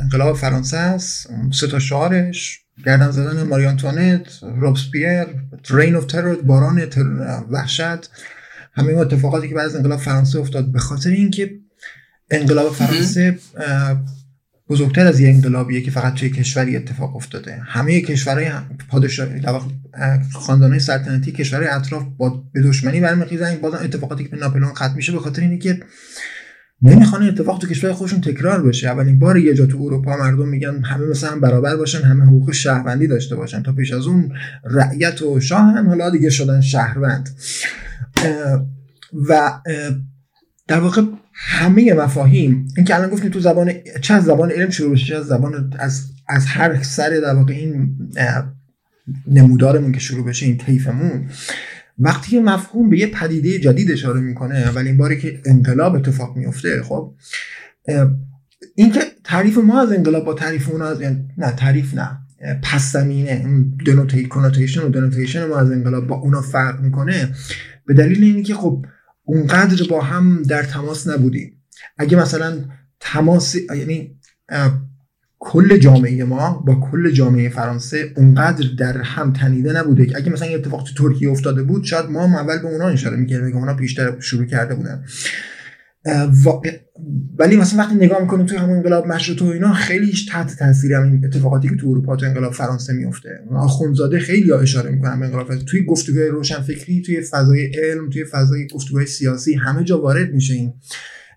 [0.00, 5.24] انقلاب فرانسه است سه تا شعارش گردن زدن ماریانتوانت روبسپیر
[5.64, 6.88] ترین اف ترور باران
[7.50, 8.10] وحشت
[8.72, 10.72] همه اتفاقاتی که بعد از انقلاب فرانسه افتاد.
[10.72, 11.50] به خاطر اینکه
[12.30, 13.38] انقلاب فرانسه
[14.68, 17.60] بزرگتر از یه انقلابیه که فقط توی کشوری اتفاق افتاده.
[17.64, 18.50] همه کشورهای
[18.88, 19.28] پادشاه
[20.32, 23.56] خاندانهای سلطنتی کشورهای اطراف با به دشمنی برمیخیزن.
[23.56, 25.80] بازم اتفاقاتی که به ناپلئون ختم میشه به خاطر اینه که
[26.82, 28.88] نمی‌خوان اتفاق تو کشور خودشون تکرار بشه.
[28.88, 32.52] اولین بار یه جا تو اروپا مردم میگن همه مثلا هم برابر باشن همه حقوق
[32.52, 33.62] شهروندی داشته باشن.
[33.62, 34.32] تا پیش از اون
[34.64, 37.28] رعیت و شاهن حالا دیگه شدن شهروند.
[39.28, 39.60] و
[40.66, 41.02] در واقع
[41.32, 45.26] همه مفاهیم این که الان گفتیم تو زبان چه زبان علم شروع بشه چه از
[45.26, 47.96] زبان از از هر سر در واقع این
[49.26, 51.28] نمودارمون که شروع بشه این طیفمون
[51.98, 56.82] وقتی که مفهوم به یه پدیده جدید اشاره می‌کنه اولین باری که انقلاب اتفاق میفته
[56.82, 57.14] خب
[58.74, 61.02] این که تعریف ما از انقلاب با تعریف اون از
[61.38, 62.18] نه تعریف نه
[62.62, 63.46] پس زمینه
[63.86, 67.34] دنوتیشن و دنوتیشن ما از انقلاب با اونا فرق می‌کنه
[67.86, 68.84] به دلیل اینی که خب
[69.24, 71.62] اونقدر با هم در تماس نبودیم.
[71.98, 72.64] اگه مثلا
[73.00, 74.16] تماس یعنی
[75.38, 80.12] کل جامعه ما با کل جامعه فرانسه اونقدر در هم تنیده نبوده.
[80.16, 83.16] اگه مثلا یه اتفاق تو ترکیه افتاده بود شاید ما هم اول به اونا اشاره
[83.16, 85.04] می‌کردیم که اونا بیشتر شروع کرده بودن.
[87.38, 91.24] ولی مثلا وقتی نگاه می‌کنیم توی همون انقلاب مشروطه و اینا خیلی تحت تاثیر همین
[91.24, 95.84] اتفاقاتی که تو اروپا تو انقلاب فرانسه میفته آخونزاده خیلی اشاره می‌کنن به انقلاب توی
[95.84, 100.74] گفتگوهای روشن فکری توی فضای علم توی فضای گفتگوهای سیاسی همه جا وارد میشه این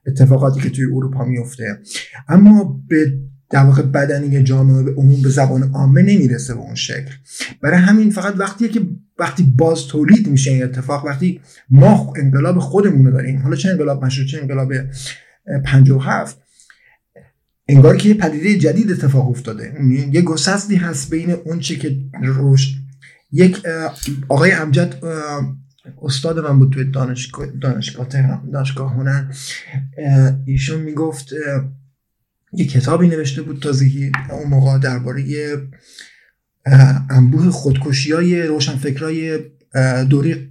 [0.08, 1.80] اتفاقاتی که توی اروپا میفته
[2.28, 3.14] اما به
[3.50, 7.12] در واقع بدنی جامعه به عموم به زبان عامه نمی‌رسه به اون شکل.
[7.62, 8.82] برای همین فقط وقتی که
[9.20, 14.06] وقتی باز تولید میشه این اتفاق وقتی ما انقلاب خودمون رو داریم حالا چه انقلاب
[14.06, 14.74] مشروط چه انقلاب
[15.66, 16.38] 57
[17.70, 19.74] انگار که یه پدیده جدید اتفاق افتاده.
[20.12, 22.76] یه گسستی هست بین اون چی که روش
[23.32, 23.62] یک
[24.28, 24.96] آقای امجد
[26.02, 28.08] استاد من بود توی دانشگاه دانشگاه
[28.54, 29.24] دانشگاه هنر.
[30.46, 31.30] ایشون می‌گفت
[32.54, 35.24] یه کتابی نوشته بود تازگی اون موقع درباره
[37.10, 39.40] انبوه خودکشی های روشنفکرای
[40.10, 40.50] دوری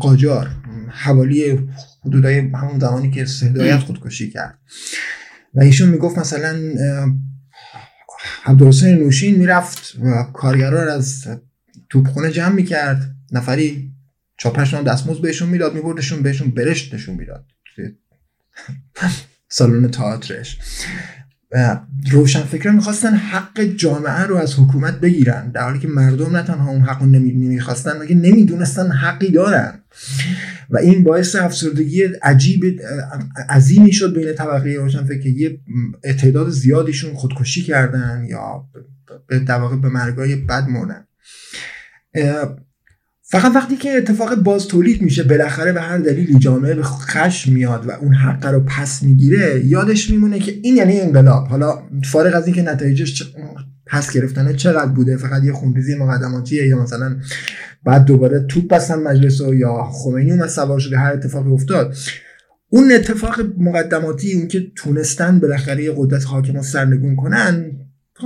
[0.00, 0.50] قاجار
[0.90, 1.68] حوالی
[2.04, 4.58] حدودای همون زمانی که هدایت خودکشی کرد.
[5.54, 6.58] و ایشون می‌گفت مثلا
[8.44, 11.28] عبدالحسین نوشین می‌رفت و کارگرار از
[11.88, 13.14] توپخونه جمع می‌کرد.
[13.32, 13.92] نفری
[14.36, 17.44] چاپش دستموز بهشون می‌داد میبردشون بهشون برشت نشون می‌داد.
[19.48, 20.58] سالن تئاترش.
[22.10, 26.70] روشن فکر می‌خواستن حق جامعه رو از حکومت بگیرن در حالی که مردم نه تنها
[26.70, 29.80] اون حق رو نمی‌خواستن مگه نمی‌دونستن حقی دارن.
[30.70, 32.80] و این باعث افسردگی عجیب
[33.48, 35.60] عظیمی شد بین طبقه روشن فکر یه
[36.18, 38.64] تعداد زیادیشون خودکشی کردن یا
[39.26, 41.06] به واقع به مرگای بد مردن
[43.30, 47.86] فقط وقتی که اتفاق باز تولید میشه بالاخره به هر دلیلی جامعه به خشم میاد
[47.88, 51.46] و اون حق رو پس می‌گیره یادش میمونه که این یعنی انقلاب.
[51.46, 53.34] حالا فارغ از اینکه نتایجش
[53.86, 57.16] پس گرفتنه چقدر بوده؟ فقط یه خونریزی مقدماتیه یا مثلا
[57.84, 61.94] بعد دوباره توپ بستن مجلس یا خمینی اومد سوار شده هر اتفاقی افتاد.
[62.68, 67.72] اون اتفاق مقدماتی اون که تونستن بالاخره قدرت حاکم رو سرنگون کنن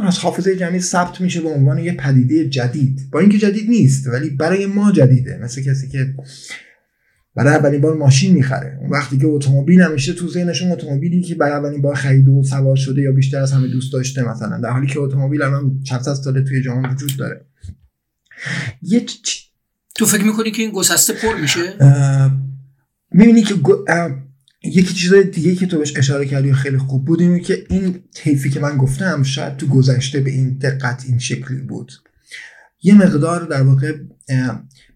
[0.02, 3.00] از حافظه جمعی ثبت میشه به عنوان یه پدیده جدید.
[3.12, 5.38] با اینکه جدید نیست ولی برای ما جدیده.
[5.42, 6.14] مثل کسی که
[7.36, 8.78] برای اولین بار ماشین می‌خره.
[8.80, 12.76] اون وقتی که اتومبیل همیشه تو ذهنشون اتومبیلی که برای اولین بار خرید و سوار
[12.76, 14.60] شده یا بیشتر از همه دوست داشته مثلا.
[14.60, 17.44] در حالی که اتومبیل الان چند ساله توی جهان وجود داره.
[18.82, 19.04] یه
[19.94, 21.60] تو فکر می‌کنی که این گسسته پر میشه؟
[23.12, 23.54] می‌بینی که
[24.64, 28.50] یکی چیز دیگه که تو بهش اشاره کردی خیلی خوب بود اینه که این طیفی
[28.50, 31.92] که من گفتم شاید تو گذشته به این دقت این شکلی بود.
[32.82, 33.92] یه مقدار در واقع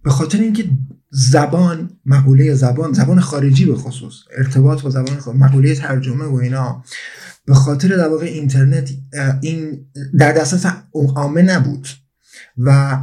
[0.05, 0.65] به خاطر اینکه
[1.11, 6.85] زبان مقوله زبان زبان خارجی به خصوص ارتباط با زبان خارجی مقوله ترجمه و اینا
[7.47, 8.91] به خاطر در واقع اینترنت
[9.43, 9.87] این
[10.19, 10.67] در دسترس
[11.15, 11.89] عامه نبود.
[12.59, 12.99] و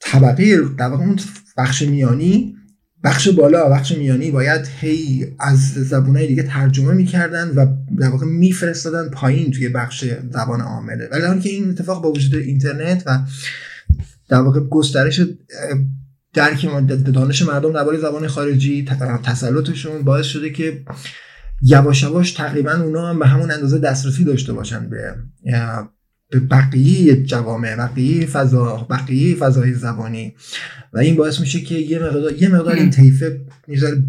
[0.00, 1.18] طبقه در واقع اون
[1.56, 2.56] بخش میانی
[3.04, 7.66] بخش بالا بخش میانی باید هی از زبونهای دیگه ترجمه می‌کردن و
[7.98, 11.08] در واقع میفرستادن پایین توی بخش زبان عامله.
[11.12, 13.18] ولی که این اتفاق با وجود اینترنت و
[14.28, 15.20] در واقع گسترش
[16.34, 16.66] درک
[17.14, 18.84] دانش مردم درباره زبان خارجی
[19.24, 20.82] تسلطشون باعث شده که
[21.62, 25.14] یواش یواش تقریبا اونا هم به همون اندازه دسترسی داشته باشن به
[26.30, 30.34] به بقیه جوامع بقیه فضا بقیه فضای زبانی.
[30.92, 34.02] و این باعث میشه که یه مقدار یه مقدار این طیفه می‌ذاره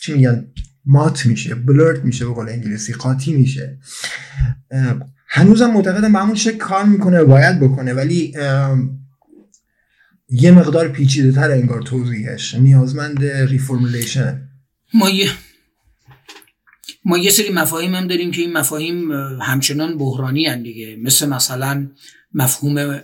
[0.00, 0.46] چی میگن؟
[0.84, 3.78] مات میشه blurred میشه به قول انگلیسی قاطی میشه.
[5.28, 8.34] هنوزم معتقدم به همون شکل کار می‌کنه باید بکنه ولی
[10.28, 14.48] یه مقدار پیچیده تر انگار توضیحش نیازمند reformulation
[14.94, 15.28] ما یه
[17.08, 20.96] ما یه سری مفاهیم هم داریم که این مفاهیم همچنان بحرانی هن دیگه.
[20.96, 21.90] مثل مثلا
[22.34, 23.00] مفهوم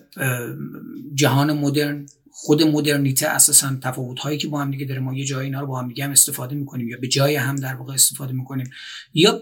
[1.15, 5.01] جهان مدرن خود مدرنیته اساسا تفاوت هایی که با هم دیگه داره.
[5.01, 7.57] ما یه جای اینا رو با هم دیگه هم استفاده می‌کنیم یا به جای هم
[7.57, 8.71] در واقع استفاده می‌کنیم.
[9.15, 9.41] یا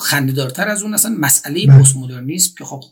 [0.00, 1.80] خندهدارتر از اون اصلا مسئله بله.
[1.80, 2.82] پست مدرنیسم که خب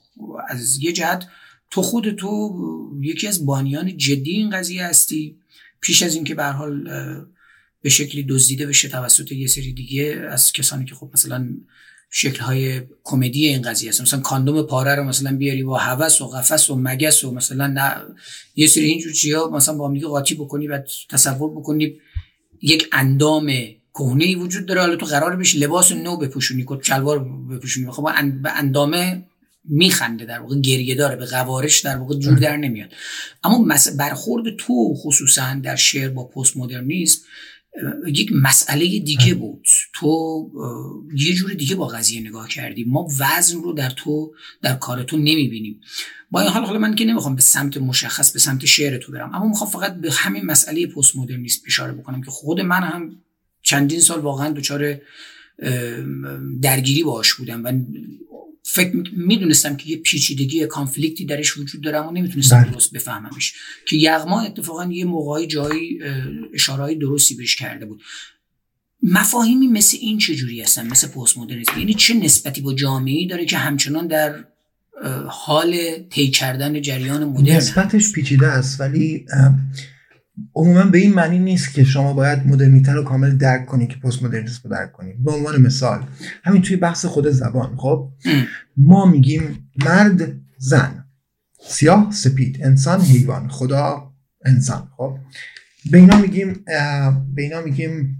[0.48, 1.26] از یه جهت
[1.70, 2.52] تو خود تو
[3.00, 5.36] یکی از بانیان جدی این قضیه هستی.
[5.80, 6.88] پیش از اینکه به حال
[7.82, 11.48] به شکلی دزدیده بشه توسط یه سری دیگه از کسانی که خب مثلا
[12.10, 16.26] شکل های کمدی این قضیه هست مثلا کاندوم پاره رو مثلا بیاری با هوس و
[16.26, 17.96] قفس و مگس و مثلا نه
[18.56, 21.94] یه سری اینجور چیا مثلا با هم دیگه قاطی بکنی و تصور بکنی.
[22.62, 23.52] یک اندام
[23.94, 24.80] کهنه ای وجود داره.
[24.80, 27.90] حالا تو قرار بشه لباس نو بپوشونی کت شلوار بپوشونی.
[27.90, 28.08] خب
[28.42, 29.22] به اندامه
[29.64, 32.90] میخنده در واقع گریه داره به قوارش در واقع جور در نمیاد.
[33.44, 37.20] اما برخورد تو خصوصا در شعر با پست مدرنیسم
[38.06, 39.66] یک مسئله دیگه بود.
[39.94, 40.08] تو
[41.14, 45.16] یه جور دیگه با قضیه نگاه کردی ما وزن رو در تو در کار تو
[45.16, 45.80] نمی‌بینیم.
[46.30, 49.34] با این حال حالا من که نمی‌خوام به سمت مشخص به سمت شعر تو برم
[49.34, 53.16] اما می‌خوام فقط به همین مسئله پست مدرنیسم اشاره بکنم که خود من هم
[53.62, 55.00] چندین سال واقعا دچار
[56.62, 57.72] درگیری باش بودم و
[58.62, 62.70] فکر می‌دونستم که یه پیچیدگی کانفلیکتی درش وجود داره اما نمی‌تونستم بله.
[62.70, 63.54] درست بفهممش.
[63.86, 65.98] که یغما اتفاقا یه موقعی جایی
[66.54, 68.02] اشارهای درستی بهش کرده بود.
[69.02, 73.56] مفاهیمی مثل این چجوری هستن؟ مثل پست مدرنیسم یعنی چه نسبتی با جامعه داره که
[73.56, 74.44] همچنان در
[75.28, 75.76] حال
[76.10, 79.26] طی کردن جریان مدرن نسبتش پیچیده است ولی
[80.54, 84.22] عموما به این معنی نیست که شما باید مدرنیته رو کامل درک کنی که پست
[84.22, 85.12] مدرنیسم رو درک کنی.
[85.12, 86.06] به عنوان مثال
[86.44, 88.12] همین توی بحث خود زبان خب؟
[88.76, 91.04] ما میگیم مرد زن
[91.60, 94.12] سیاه سپید انسان حیوان خدا
[94.44, 95.18] انسان خب؟
[95.90, 96.64] به اینا میگیم
[97.34, 98.16] به اینا میگیم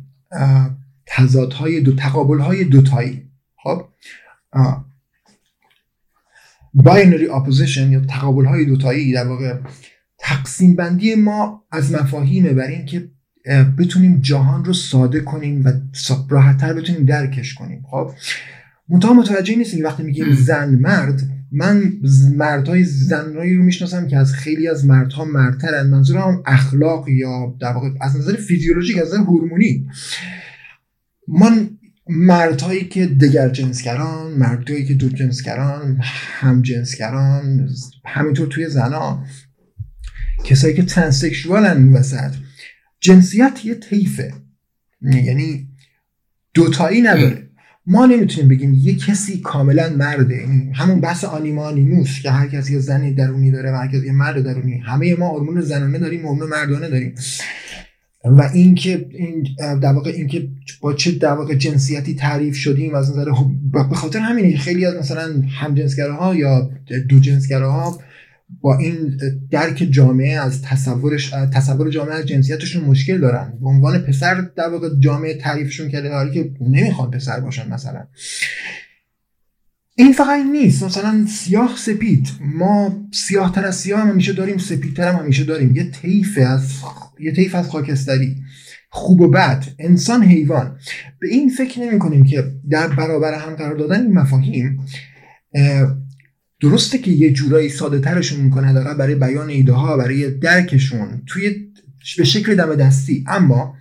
[1.07, 3.89] تضادهای دو تقابلهای دوتایی خب؟
[6.75, 9.59] binary opposition یا تقابل های دوتایی در واقع
[10.21, 13.11] تقسیم بندی ما از مفاهیمه برای اینکه
[13.79, 15.73] بتونیم جهان رو ساده کنیم و
[16.29, 17.83] راحتتر بتونیم درکش کنیم.
[17.91, 18.11] خب؟
[18.89, 21.93] منتها متوجه نیستیم وقتی میگیم زن مرد من
[22.37, 25.87] مردهای زنهایی رو می‌شناسم که از خیلی از مردها مردترن.
[25.87, 29.87] منظورم اخلاق یا در واقع از نظر فیزیولوژیک از نظر هورمونی.
[31.29, 31.71] من
[32.09, 35.99] مردهایی که دگر جنسگران مردهایی که دو جنسگران
[36.41, 37.69] هم جنسگران
[38.07, 39.25] همینطور توی زنا
[40.45, 42.31] کسایی که ترانسکشوالن وسط.
[43.01, 44.35] جنسیت یه طیفه.
[45.03, 45.69] یعنی
[46.55, 47.51] دوتایی نداره.
[47.87, 50.37] ما نمی‌تونیم بگیم یه کسی کاملا مرده.
[50.37, 54.07] یعنی همون بحث آنیما آنیموس که هر کسی یه زنی درونی داره و هر کسی
[54.07, 54.79] یه مرد درونی.
[54.79, 57.15] همه ما هورمون زنانه داریم هورمون مردانه داریم.
[58.25, 60.49] و اینکه این در واقع اینکه
[60.81, 63.31] با چه در واقع جنسیتی تعریف شدیم از نظر
[63.73, 66.71] به خاطر همینه خیلی از مثلا همجنسگراها یا
[67.09, 68.01] دو جنسگراها
[68.61, 69.19] با این
[69.51, 73.59] درک جامعه از تصورش تصور جامعه از جنسیتشون مشکل دارن.
[73.61, 78.07] به عنوان پسر در واقع جامعه تعریفشون کرده حالی که نمی‌خوان پسر باشن مثلا.
[79.97, 80.83] این فقط نیست.
[80.83, 82.29] مثلا سیاه سپید.
[82.41, 85.77] ما سیاه تر از سیاه هم همیشه داریم سپید تر هم همیشه داریم.
[85.77, 86.73] یه طیف از
[87.21, 88.37] یه طیف از خاکستری.
[88.91, 89.65] خوب و بد.
[89.79, 90.79] انسان حیوان.
[91.21, 94.81] به این فکر نمی کنیم که در برابر هم قرار دادن این مفاهیم
[96.61, 101.73] درسته که یه جورایی ساده ترشون می‌کنه حداقل برای بیان ایده ها برای درکشون توی
[102.19, 103.25] به شکل دم دستی.
[103.29, 103.75] اما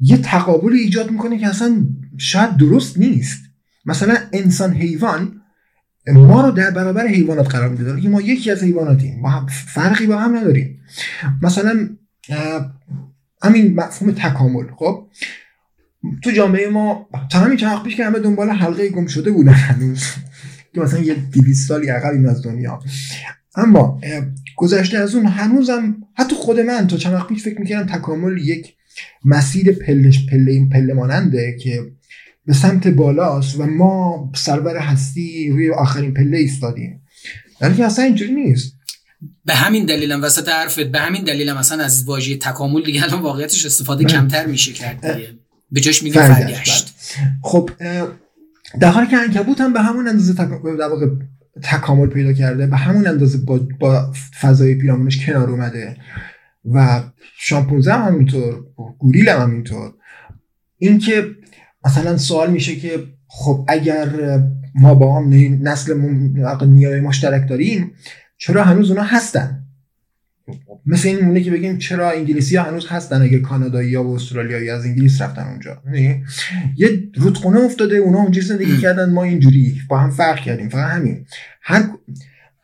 [0.00, 1.86] یه تقابل ایجاد می‌کنه که اصلا
[2.18, 3.42] شاید درست نیست.
[3.84, 5.40] مثلا انسان حیوان
[6.06, 8.00] ما رو در برابر حیوانات قرار میده.
[8.00, 9.20] که ما یکی از حیواناتیم.
[9.20, 10.80] ما فرقی با هم نداریم.
[11.42, 11.88] مثلا
[13.42, 14.66] همین مفهوم تکامل.
[14.76, 15.08] خب
[16.22, 20.04] تو جامعه ما تا همین چند پیش که همه دنبال حلقه گم شده بودن هنوز.
[20.74, 22.80] که مثلا یه 200 سالی عقبیم از دنیا.
[23.54, 24.00] اما
[24.56, 28.74] گذشته از اون هنوزم حتی خود من تا چند وقت پیش فکر می‌کردم تکامل یک
[29.24, 31.92] مسیر پلش پله پله ماننده که
[32.46, 37.02] به سمت بالاست و ما سرور هستی روی آخرین پله ایستادیم.
[37.60, 38.74] ولی که اصلا اینجوری نیست.
[39.44, 43.66] به همین دلیلم وسط حرفت به همین دلیلم مثلا از واژه تکامل دیگه الان واقعیتش
[43.66, 45.28] استفاده کمتر میشه کرد دیگه.
[45.70, 46.94] به جاش میگه فرگشت
[47.42, 47.70] خب
[48.80, 50.32] در حالی که انکبوت هم به همون اندازه
[50.78, 51.06] در واقع
[51.62, 55.96] تکامل پیدا کرده به همون اندازه با, با فضای پیرامونش کنار اومده
[56.64, 57.02] و
[57.38, 58.64] شامپونزه هم همینطور
[58.98, 59.92] گوریل هم همینطور.
[60.78, 61.26] اینکه
[61.84, 64.08] مثلا سوال میشه که خب اگر
[64.74, 65.28] ما با هم
[65.62, 65.94] نسل
[66.66, 67.92] نیای مشترک داریم
[68.38, 69.61] چرا هنوز اونا هستن؟
[70.86, 74.70] مثل این مونه که بگیم چرا انگلیسی ها هنوز هستن اگه کانادایی ها و استرالیایی
[74.70, 75.82] از انگلیس رفتن اونجا.
[75.86, 76.22] یعنی
[76.76, 81.26] یه رودخونه افتاده اونا اونجوری زندگی کردن ما اینجوری با هم فرق کردیم فقط همین.
[81.62, 81.88] هر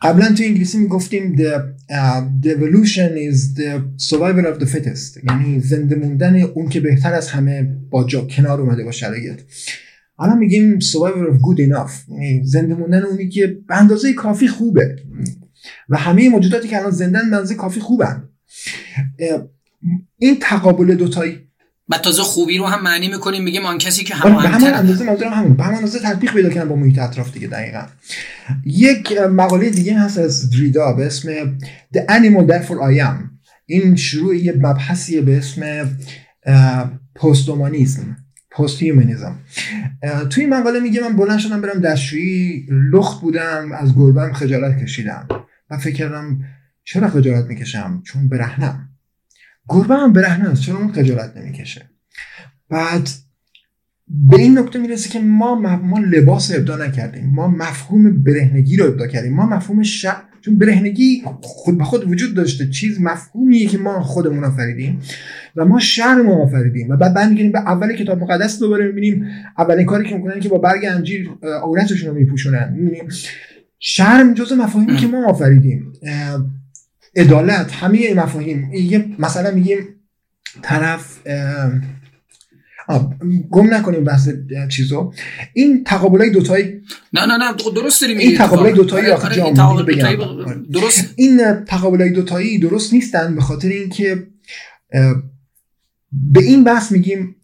[0.03, 1.61] قبلا تو انگلیسی می‌گفتیم the,
[1.91, 5.25] uh, the evolution is the survival of the fittest.
[5.31, 9.41] یعنی زنده موندن اون که بهتر از همه با جا کنار اومده با شرایط.
[10.19, 12.09] الان میگیم survival of good enough.
[12.09, 14.97] یعنی زنده موندن اونی که به اندازه کافی خوبه.
[15.89, 18.29] و همه موجوداتی که الان زندن به کافی خوبن.
[20.19, 21.49] این تقابل دوتایی.
[21.89, 25.05] و تازه خوبی رو هم معنی می‌کنیم میگیم آن کسی که همه به همون اندازه
[25.05, 25.55] منظورم همون.
[25.55, 27.83] به همون اندازه تطبیق پیدا کردن با محیط اطراف دیگه دقیقا.
[28.65, 31.59] یک مقاله دیگه هست از دریدا به اسم
[31.95, 33.29] The Animal Therefore I Am.
[33.67, 35.91] این شروع یه مبحثیه به اسم
[37.15, 38.17] پستومانیزم
[38.59, 39.39] پست هیومنیزم
[40.31, 45.29] توی این مقاله میگه من بلند شدم برم دستشویی لخت بودم از گربم خجالت کشیدم.
[45.71, 46.41] و فکر کردم
[46.85, 48.89] چرا خجالت می‌کشم؟ چون برهنم.
[49.69, 51.91] گربه هم برهنه است چرا اون خجالت نمی‌کشه؟
[52.69, 53.09] بعد
[54.09, 57.31] به این نکته می‌رسه که ما ما لباس ابدا نکردیم.
[57.31, 59.35] ما مفهوم برهنگی رو ابدا کردیم.
[59.35, 60.07] ما مفهوم ش...
[60.41, 65.01] چون برهنگی خود به خود وجود داشته چیز مفهومیه که ما خودمون آفریدیم
[65.57, 66.91] و ما شهر ما آفریدیم.
[66.91, 69.27] و بعد برمیگردیم به اول کتاب مقدس دوباره می‌بینیم
[69.59, 71.31] اولین کاری که می‌کنن که با برگ انجیر
[71.63, 72.73] عورتشون رو میپوشونن.
[72.77, 73.09] می‌بینیم
[73.79, 75.93] شرم جز مفاهیمی که ما آفریدیم.
[77.17, 78.71] عدالت همه این مفاهیم
[79.19, 79.79] مثلا میگیم
[80.63, 81.19] طرف
[83.51, 84.29] گم نکنیم بحث
[84.69, 85.13] چیزو.
[85.53, 86.65] این تقابلای دوتایی
[87.13, 89.43] نه نه نه درست داریم این تقابلای دوتایی آخه
[90.73, 91.15] درست.
[91.17, 94.27] این تقابلای دوتایی درست نیستن به خاطر اینکه
[96.13, 97.35] به این بحث میگیم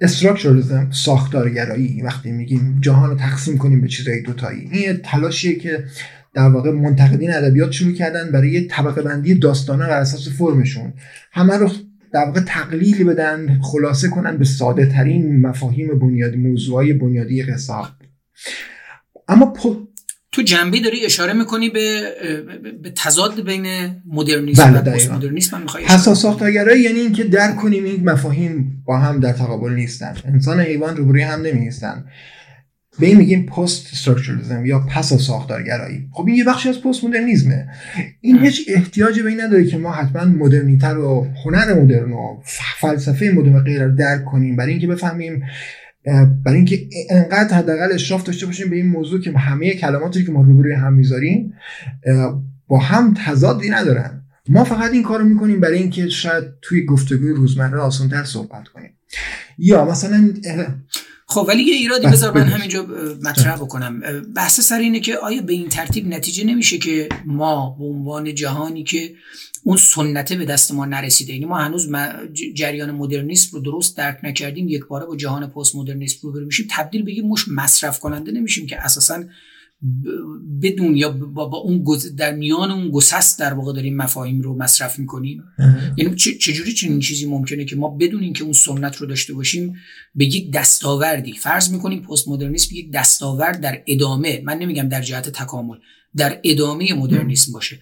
[0.00, 2.02] استراکچرزم ساختارگرایی.
[2.02, 4.68] وقتی میگیم جهان رو تقسیم کنیم به چیزهای دوتایی.
[4.72, 5.84] این تلاشیه که
[6.34, 10.92] در واقع منتقدین ادبیات شروع کردن برای طبقه بندی داستانا بر اساس فرمشون.
[11.32, 11.70] همه رو
[12.12, 17.74] در واقع تقلیل بدن خلاصه کنن به ساده ترین مفاهیم بنیادی موضوعای بنیادی قصه.
[19.28, 19.52] اما
[20.32, 22.02] تو جنبه داری اشاره می‌کنی به
[22.82, 23.66] به تضاد بین
[24.06, 29.20] مدرنیسم بله و پست مدرنیسم حساس ساختارگرایی یعنی اینکه درک کنیم این مفاهیم با هم
[29.20, 30.14] در تقابل نیستن.
[30.24, 32.04] انسان حیوان روبروی هم نمیستن
[32.98, 36.08] به این میگیم پست استراکچرالیسم یا پس ساختارگرایی.
[36.12, 37.68] خب این یه بخشی از پست مدرنیزمه
[38.20, 42.40] این هیچ احتیاجی به این نداره که ما حتما مدرنیتر و هنر مدرن و
[42.80, 44.56] فلسفه مدرن و غیره رو درک کنیم.
[44.56, 45.42] برای اینکه بفهمیم
[46.44, 50.42] برای اینکه انقدر حداقل اشراف داشته باشیم به این موضوع که همه کلماتی که ما
[50.42, 51.54] روبروی هم می‌ذاریم
[52.68, 54.22] با هم تضادی ندارن.
[54.48, 58.90] ما فقط این کارو می‌کنیم برای اینکه شاید توی گفتگوی روزمره آسانتر صحبت کنیم.
[59.58, 60.30] یا مثلا
[61.30, 62.86] خب ولی یه ایرادی بذار من همینجا
[63.22, 64.00] مطرح بکنم.
[64.34, 68.84] بحث سر اینه که آیا به این ترتیب نتیجه نمیشه که ما به عنوان جهانی
[68.84, 69.14] که
[69.64, 71.88] اون سنته به دست ما نرسیده؟ یعنی ما هنوز
[72.54, 77.02] جریان مدرنیسم رو درست درک نکردیم یک باره با جهان پست مدرنیسم رو میشیم تبدیل
[77.02, 79.24] بگیم مش مصرف کننده نمیشیم که اساسا
[80.62, 81.84] بدون یا با, با اون
[82.16, 85.44] در میان اون گسست در واقع داریم مفاهیم رو مصرف می‌کنیم.
[85.96, 89.74] یعنی چجوری چنین چیزی ممکنه که ما بدون اینکه اون سنت رو داشته باشیم
[90.14, 95.28] به یک دستاوردی فرض می‌کنیم پست مدرنیسم یک دستاورد در ادامه من نمیگم در جهت
[95.28, 95.76] تکامل
[96.16, 97.80] در ادامه مدرنیسم باشه.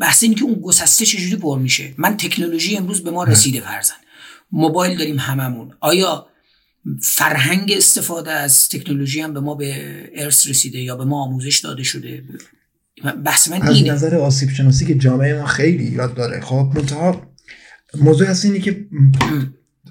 [0.00, 3.94] بحث این که اون گسسته چجوری پر میشه؟ من تکنولوژی امروز به ما رسیده فرزن
[4.52, 5.70] موبایل داریم هممون.
[5.80, 6.26] آیا
[7.02, 9.74] فرهنگ استفاده از تکنولوژی هم به ما به
[10.16, 12.22] ارث رسیده یا به ما آموزش داده شده.
[13.24, 16.40] بحث من از نظر آسیب شناسی که جامعه ما خیلی ایراد داره.
[16.40, 17.22] خب منتها
[18.00, 18.86] موضوع هست اینه که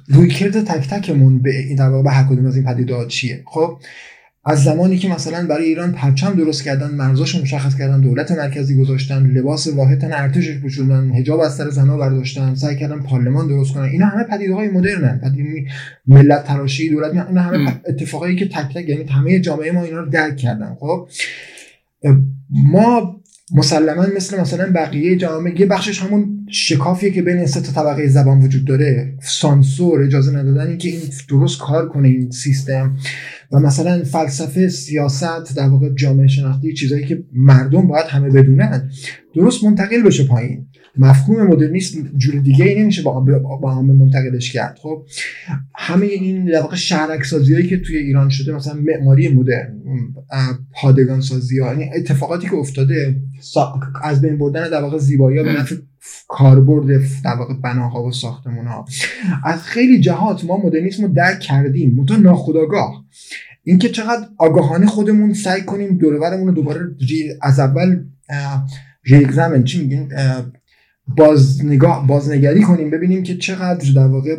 [0.07, 3.79] رویکرد تک تکمون به این در واقع به هر کدوم از این پدیده‌ها چیه؟ خب
[4.47, 9.25] از زمانی که مثلا برای ایران پرچم درست کردن مرزاشو مشخص کردن دولت مرکزی گذاشتن
[9.25, 13.83] لباس واحد تن ارتشش پوشوندن حجاب از سر زنا برداشتن سعی کردن پارلمان درست کنن
[13.83, 15.19] اینا همه پدیده های مدرنن.
[15.19, 15.65] پدیده
[16.07, 20.09] ملت تراشی دولت اینا همه اتفاقایی که تک تک یعنی همه جامعه ما اینا رو
[20.09, 20.75] درک کردن.
[20.79, 21.07] خب
[22.49, 23.21] ما
[23.51, 28.39] مسلما مثل مثلا بقیه جامعه یه بخشش همون شکافیه که بین سه تا طبقه زبان
[28.39, 29.17] وجود داره.
[29.21, 32.97] سانسور اجازه ندادن اینکه این درست کار کنه این سیستم.
[33.51, 38.89] و مثلا فلسفه سیاست در واقع جامعه شناختی چیزایی که مردم باید همه بدونن
[39.35, 40.67] درست منتقل بشه پایین.
[40.97, 43.19] مفهوم مدرنیسم جور دیگه ای نمیشه با
[43.61, 44.77] با همه منتقلش کرد.
[44.81, 45.05] خب
[45.75, 49.81] همه این در واقع شهرک هایی که توی ایران شده مثلا معماری مدرن
[50.81, 53.21] پادگان سازی ها یعنی اتفاقاتی که افتاده
[54.03, 55.75] از بین بردن در واقع زیبایی ها به نفع
[56.27, 58.85] کاربرد در واقع بناها و ساختمون ها.
[59.43, 63.05] از خیلی جهات ما مدرنیسم رو درک کردیم منتها ناخداگاه
[63.63, 66.81] اینکه چقدر آگاهانه خودمون سعی کنیم دورورمون رو دوباره
[67.41, 68.03] از اول
[69.03, 70.11] ریگزمن چی میگین
[71.07, 74.35] بازنگاه بازنگری کنیم ببینیم که چقدر در واقع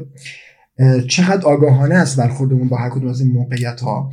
[1.09, 4.11] چقدر آگاهانه است برخوردمون با هر کدوم از این موقعیت ها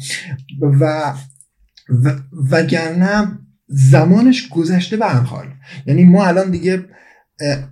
[0.62, 1.14] و
[2.52, 3.28] وگرنه
[3.68, 5.46] زمانش گذشته به حال.
[5.86, 6.86] یعنی ما الان دیگه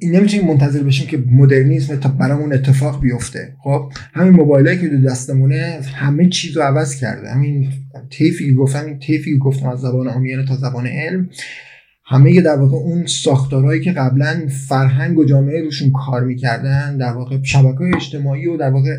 [0.03, 3.55] نمی‌تونیم منتظر بشیم که مدرنیسم تا برامون اتفاق بیفته.
[3.63, 7.29] خب همین موبایل که دو دستمونه همه چیز رو عوض کرده.
[7.31, 7.69] همین
[8.09, 11.29] تیفی گفتم این تیفی گفتم از زبان آمیانه تا زبان علم.
[12.11, 17.43] همه در واقع اون ساختارهایی که قبلا فرهنگ و جامعه روشون کار می‌کردن در واقع
[17.43, 18.97] شبکه اجتماعی و در واقع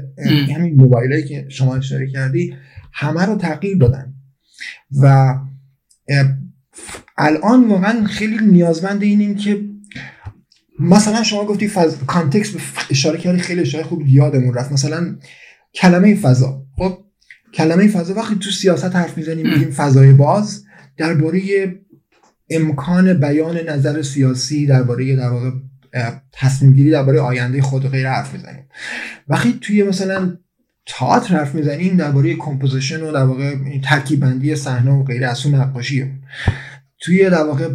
[0.54, 2.54] همین موبایلایی که شما اشاره کردی
[2.92, 4.14] همه رو تغییر دادن.
[5.02, 5.34] و
[7.18, 9.60] الان واقعا خیلی نیازمند اینیم که
[10.78, 11.96] مثلا شما گفتی فض...
[12.06, 12.56] کانتکست
[12.90, 14.72] اشاره کردی خیلی اشاره خوب یادمون رفت.
[14.72, 15.16] مثلا
[15.74, 16.66] کلمه فضا.
[16.76, 16.98] خب
[17.54, 20.64] کلمه فضا وقتی تو سیاست حرف می‌زنیم میگیم فضای باز
[20.96, 21.40] درباره
[22.50, 25.50] امکان بیان نظر سیاسی درباره در واقع
[26.32, 28.64] تصمیم گیری درباره آینده خود و غیر حرف می‌زنیم.
[29.28, 30.36] وقتی توی مثلا
[30.86, 35.54] تئاتر حرف می‌زنیم درباره composition و در واقع ترکیب بندی صحنه و غیره از اون
[35.54, 36.10] نقاشی
[37.00, 37.68] توی در واقع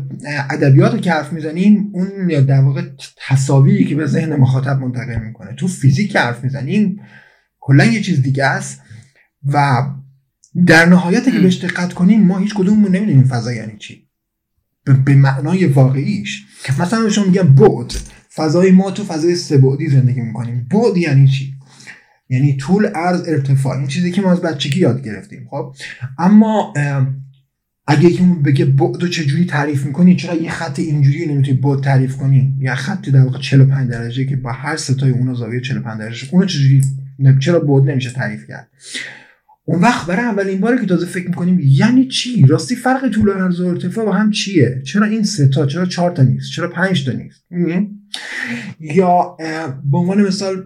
[0.49, 2.81] ادبیات که حرف می‌زنیم اون در واقع
[3.27, 5.53] تصاویری که به ذهن مخاطب منتقل می‌کنه.
[5.53, 7.01] تو فیزیک که حرف می‌زنیم
[7.59, 8.81] کلا یه چیز دیگه است
[9.53, 9.83] و
[10.65, 14.06] در نهایت که بهش دقت کنیم ما هیچ کدوممون نمی‌دونیم فضا یعنی چی.
[14.93, 16.45] به معنای واقعیش.
[16.79, 17.93] مثلا شما میگم بود
[18.35, 20.67] فضای ما تو فضای سه زندگی می‌کنیم.
[20.69, 21.53] بود یعنی چی؟
[22.29, 23.77] یعنی طول عرض ارتفاع.
[23.77, 25.75] این چیزی که ما از بچگی یاد گرفتیم خب؟
[26.17, 26.73] اما
[27.87, 32.17] اگه یکی بگه بعد رو چجوری تعریف می‌کنی چرا یه خط اینجوری نمی‌تونی بعد تعریف
[32.17, 36.27] کنی؟ یا خط در واقع 45 درجه که با هر ستای اون زاویه 45 درجه
[36.31, 36.81] اونو چجوری
[37.39, 38.67] چرا بعد نمیشه تعریف کرد؟
[39.69, 43.59] اون وقت برای اولین باره که تازه فکر می‌کنیم یعنی چی؟ راستی فرق طول عرض
[43.59, 47.05] و ارتفاع با هم چیه؟ چرا این سه تا؟ چرا چهار تا نیست؟ چرا پنج
[47.05, 47.45] تا نیست؟
[48.79, 49.37] یا
[49.91, 50.65] به عنوان مثال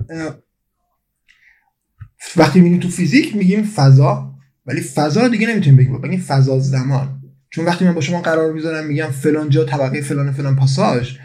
[2.38, 4.34] وقتی میگیم تو فیزیک میگیم فضا
[4.66, 6.02] ولی فضا دیگه نمی‌تونیم بگیم.
[6.02, 7.22] بگیم فضا زمان.
[7.50, 11.18] چون وقتی من با شما قرار می‌ذارم میگم فلان جا طبقه فلان فلان پاساژ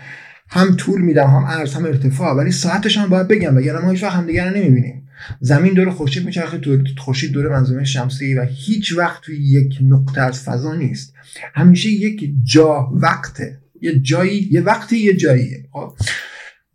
[0.48, 4.02] هم طول میدم هم عرض هم ارتفاع ولی ساعتش هم باید بگم وگرنه ما هیچ
[4.02, 5.08] وقت هم دیگه رو نمی‌بینیم.
[5.40, 6.60] زمین دور خورشید میچرخه
[6.98, 11.14] خورشید دور منظومه شمسی و هیچ وقت توی یک نقطه از فضا نیست.
[11.54, 13.58] همیشه یک جا وقته.
[13.80, 15.68] یه جایی یه وقتی یه جاییه.
[15.72, 15.92] خب؟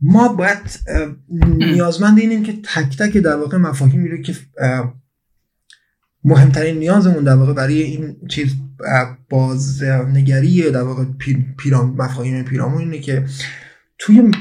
[0.02, 0.58] ما باید
[1.58, 4.36] نیازمند اینیم که تک تک در واقع مفاهیمی رو که
[6.24, 8.56] مهمترین نیازمون در واقع برای این چیز
[9.30, 11.06] بازنگری در واقع
[11.58, 13.26] پیرام مفاهیم پیرامون اینه که
[13.98, 14.32] توی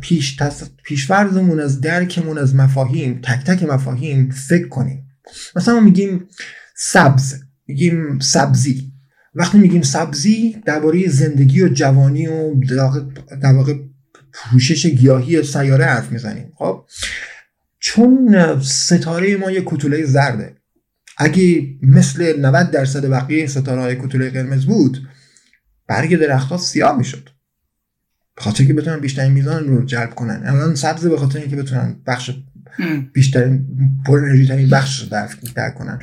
[0.00, 0.42] پیش
[0.84, 5.06] پیشورزمون از درکمون از مفاهیم تک تک مفاهیم فکر کنیم.
[5.56, 6.28] مثلا ما میگیم
[6.76, 7.34] سبز
[7.66, 8.92] میگیم سبزی.
[9.34, 12.54] وقتی میگیم سبزی درباره زندگی و جوانی و
[13.42, 13.74] در واقع
[14.32, 16.52] پوشش گیاهی سیاره حرف می‌زنیم.
[16.54, 16.84] خب؟
[17.78, 20.56] چون ستاره ما یه کتوله زرده.
[21.22, 25.08] اگه مثل 90 درصد بقیه ستاره های کتوله قرمز بود
[25.86, 27.28] برگ درختها سیاه می‌شد.
[28.36, 30.42] خاطر که بتونن بیشترین میزان رو جلب کنن.
[30.46, 32.30] الان سبز به خاطر اینکه بتونن بخش
[33.12, 33.66] بیشترین
[34.06, 35.08] پر انرژی ترین بخش رو
[35.54, 35.98] در کنن.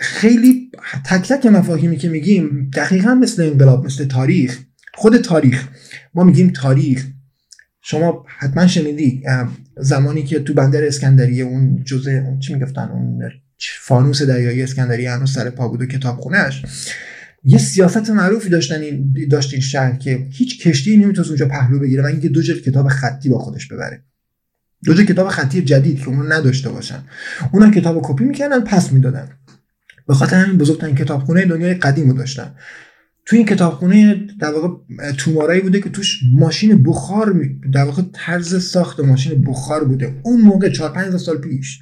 [0.00, 0.70] خیلی
[1.04, 4.58] تک تک مفاهیمی که میگیم دقیقا مثل انقلاب مثل تاریخ
[4.94, 5.68] خود تاریخ.
[6.14, 7.06] ما میگیم تاریخ.
[7.82, 9.22] شما حتما شنیدی
[9.76, 13.18] زمانی که تو بندر اسکندریه اون جزء اون چی می‌گفتن؟ اون
[13.80, 16.62] فانوس دریایی اسکندریه هنوز سر پا بود و کتاب خونش
[17.44, 22.02] یه سیاست معروفی داشتن این داشت این شهر که هیچ کشتی نمی‌تونست اونجا پهلو بگیره
[22.02, 24.04] و اینکه دو جلد کتاب خطی با خودش ببره.
[24.84, 27.02] دو جلد کتاب خطی جدید که اونو نداشته باشن.
[27.52, 29.28] اونا کتاب کپی می‌کردن پس می‌دادن.
[30.08, 32.54] به خاطر همین بزرگترین کتابخونه دنیای قدیم رو داشتن.
[33.26, 34.68] تو این کتابخونه در واقع
[35.12, 37.34] تومارایی بوده که توش ماشین بخار
[37.72, 40.14] در واقع طرز ساخت ماشین بخار بوده.
[40.22, 41.80] اون موقع 4 5 سال پیش.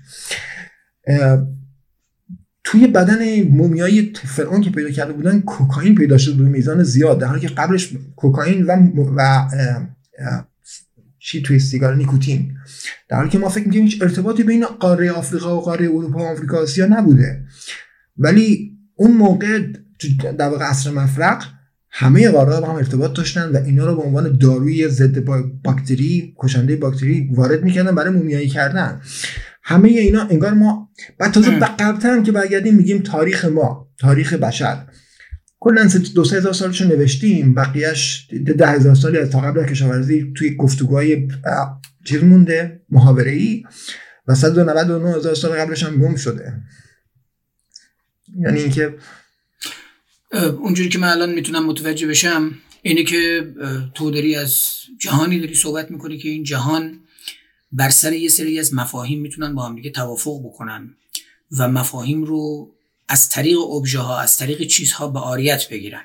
[2.70, 7.20] توی بدن مومیای فرعون که پیدا کرده بودن کوکائین پیدا شده به میزان زیاد.
[7.20, 8.76] در حالی که قبلش کوکائین و
[9.16, 9.48] و
[11.18, 12.52] چی توی سیگار نیکوتین.
[13.08, 16.22] در حالی که ما فکر می‌کنیم هیچ ارتباطی بین قاره آفریقا و قاره اروپا و
[16.22, 17.44] آمریکا آسیا نبوده.
[18.18, 19.62] ولی اون موقع
[20.38, 21.44] در واقع عصر مفرق
[21.90, 25.24] همه قاره با هم ارتباط داشتن و اینا رو به عنوان داروی ضد
[25.64, 29.00] باکتری کشنده باکتری وارد می‌کردن برای مومیایی کردن.
[29.70, 34.86] همه اینا انگار ما بعد تازه قبلتر که برگردیم میگیم تاریخ ما تاریخ بشر.
[35.60, 40.56] کلا دو سه هزار سالشو نوشتیم بقیهش ده هزار سالی از تا قبل کشاورزی توی
[40.56, 41.28] گفتگوهای
[42.04, 43.62] چیز مونده محاوره ای
[44.26, 46.52] و 199 هزار سال قبلش هم گم شده.
[48.40, 48.94] یعنی اینکه
[50.60, 52.50] اونجوری که من الان می‌تونم متوجه بشم
[52.82, 53.46] اینه که
[53.94, 54.56] تو داری از
[54.98, 56.99] جهانی داری صحبت می‌کنی که این جهان
[57.72, 60.96] بر سر یه سری از مفاهیم می‌تونن با هم دیگه توافق بکنن
[61.58, 62.74] و مفاهیم رو
[63.08, 66.04] از طریق ابژه ها از طریق چیزها به آریت بگیرن.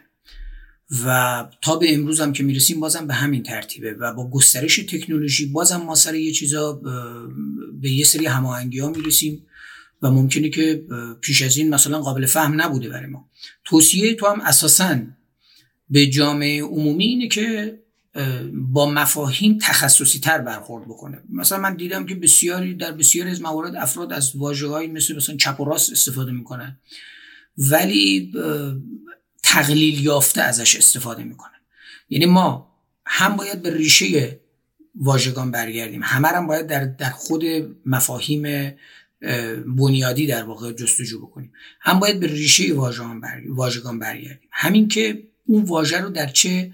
[1.05, 5.45] و تا به امروز هم که می‌رسیم بازم به همین ترتیبه و با گسترش تکنولوژی
[5.45, 6.73] بازم ما سر یه چیزا
[7.81, 9.45] به یه سری هماهنگی ها می‌رسیم
[10.01, 10.85] و ممکنه که
[11.21, 13.29] پیش از این مثلا قابل فهم نبوده برای ما.
[13.63, 14.99] توصیه تو هم اساسا
[15.89, 17.79] به جامعه عمومی اینه که
[18.53, 21.23] با مفاهیم تخصصی تر برخورد بکنه.
[21.29, 25.59] مثلا من دیدم که بسیاری در بسیاری از موارد افراد از واژه‌هایی مثل مثلا چپ
[25.59, 26.79] و راست استفاده می‌کنن
[27.57, 28.33] ولی
[29.43, 31.59] تقلیل یافته ازش استفاده می‌کنن.
[32.09, 32.71] یعنی ما
[33.05, 34.39] هم باید به ریشه
[34.95, 37.43] واژگان برگردیم همه هم باید در, در خود
[37.85, 38.73] مفاهیم
[39.65, 41.51] بنیادی در واقع جستجو بکنیم.
[41.79, 42.73] هم باید به ریشه
[43.47, 44.49] واژگان برگردیم.
[44.51, 46.73] همین که اون واژه رو در چه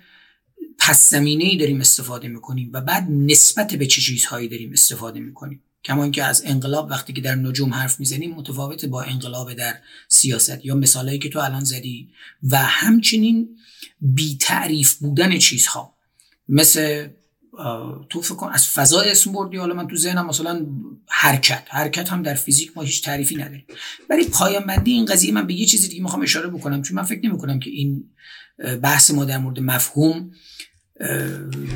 [0.88, 5.64] پس زمینه ای داریم استفاده می‌کنیم و بعد نسبت به چه چیزهایی داریم استفاده می‌کنیم.
[5.86, 9.76] کما که از انقلاب وقتی که در نجوم حرف می‌زنیم متفاوت با انقلاب در
[10.08, 10.66] سیاست.
[10.66, 12.10] یا مثالهایی که تو الان زدی
[12.44, 13.50] و همچنین
[14.00, 15.96] بی تعریف بودن چیزها.
[16.48, 17.08] مثل
[18.10, 20.66] تو فکر کن از فضا اسم بردی حالا من تو ذهنم مثلا
[21.08, 21.68] حرکت.
[21.70, 23.66] حرکت هم در فیزیک ما هیچ تعریفی نداریم.
[24.10, 27.04] ولی پایان بندی این قضیه من به یه چیزی دیگه می‌خوام اشاره بکنم چون من
[27.04, 28.04] فکر نمی کنم که این
[28.82, 30.32] بحث ما در مورد مفهوم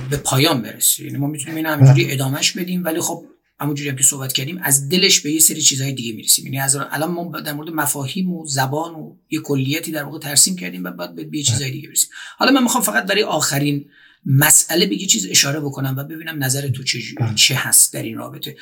[0.09, 1.05] به پایان برسه.
[1.05, 3.26] یعنی ما می‌تونیم این همینجوری ادامهش بدیم ولی خب
[3.59, 6.45] همونجوری هم که صحبت کردیم از دلش به یه سری چیزهای دیگه می‌رسیم.
[6.45, 10.55] یعنی از الان ما در مورد مفاهیم و زبان و یه کلیتی در واقع ترسیم
[10.55, 12.09] کردیم و بعد به یه چیزهای دیگه برسیم.
[12.38, 13.86] حالا من می‌خوام فقط برای آخرین
[14.26, 17.36] مسئله به یه چیز اشاره بکنم و ببینم نظر تو چه, بله.
[17.36, 18.55] چه هست در این رابطه.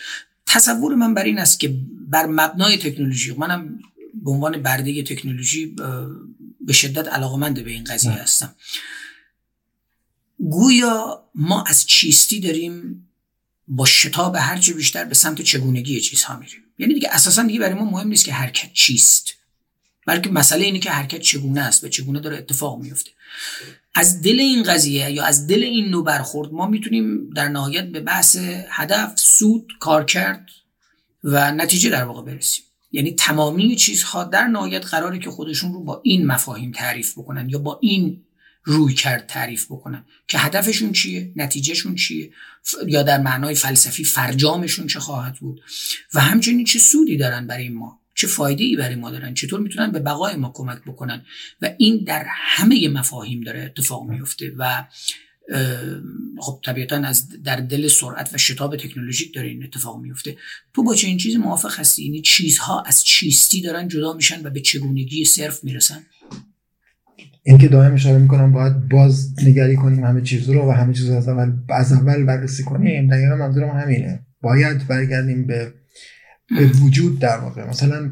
[0.46, 1.76] تصور من بر این است که
[2.10, 3.80] بر مبنای تکنولوژی منم
[4.24, 5.76] به عنوان برده تکنولوژی
[6.62, 8.22] به شدت علاقمند به این قضیه بله.
[8.22, 8.56] هستم.
[10.50, 13.08] گویا ما از چیستی داریم
[13.68, 16.60] با شتاب هرچه بیشتر به سمت چگونگی چیزها میریم.
[16.78, 19.34] یعنی دیگه اساسا دیگه برای ما مهم نیست که حرکت چیست
[20.08, 23.12] بلکه مسئله اینه که حرکت چگونه است و چگونه داره اتفاق میفته
[23.96, 28.00] از دل این قضیه یا از دل این نوع برخورد ما می‌تونیم در نهایت به
[28.00, 28.38] بحث
[28.70, 30.50] هدف سود کار کرد
[31.24, 32.64] و نتیجه در واقع برسیم.
[32.92, 37.60] یعنی تمامی چیزها در نهایت قراره که خودشون رو با این مفاهیم تعریف بکنن یا
[37.60, 38.24] با این
[38.64, 42.32] روی کرد تعریف بکنن که هدفشون چیه؟ نتیجهشون چیه؟
[42.88, 45.62] یا در معنای فلسفی فرجامشون چه خواهد بود؟
[46.14, 49.92] و همچنین چه سودی دارن برای ما؟ چه فایده ای برای ما دارن؟ چطور می‌تونن
[49.92, 51.26] به بقای ما کمک بکنن؟
[51.62, 54.86] و این در همه مفاهیم داره اتفاق میفته و
[56.40, 60.38] خب طبیعتا از در دل سرعت و شتاب تکنولوژیک داره این اتفاق میفته
[60.74, 64.50] تو با چه این چیز موافق هستی؟ یعنی چیزها از چیستی دارن جدا میشن و
[64.50, 66.06] به چگونگی صرف می‌رسن؟
[67.44, 71.10] این که دائم اشاره می‌کنم باید باز نگری کنیم همه چیز رو و همه چیز
[71.10, 73.08] رو از اول از اول بررسی کنیم.
[73.08, 74.20] دقیقا منظورم همینه.
[74.42, 75.74] باید برگردیم به
[76.58, 77.70] به وجود در واقع.
[77.70, 78.12] مثلا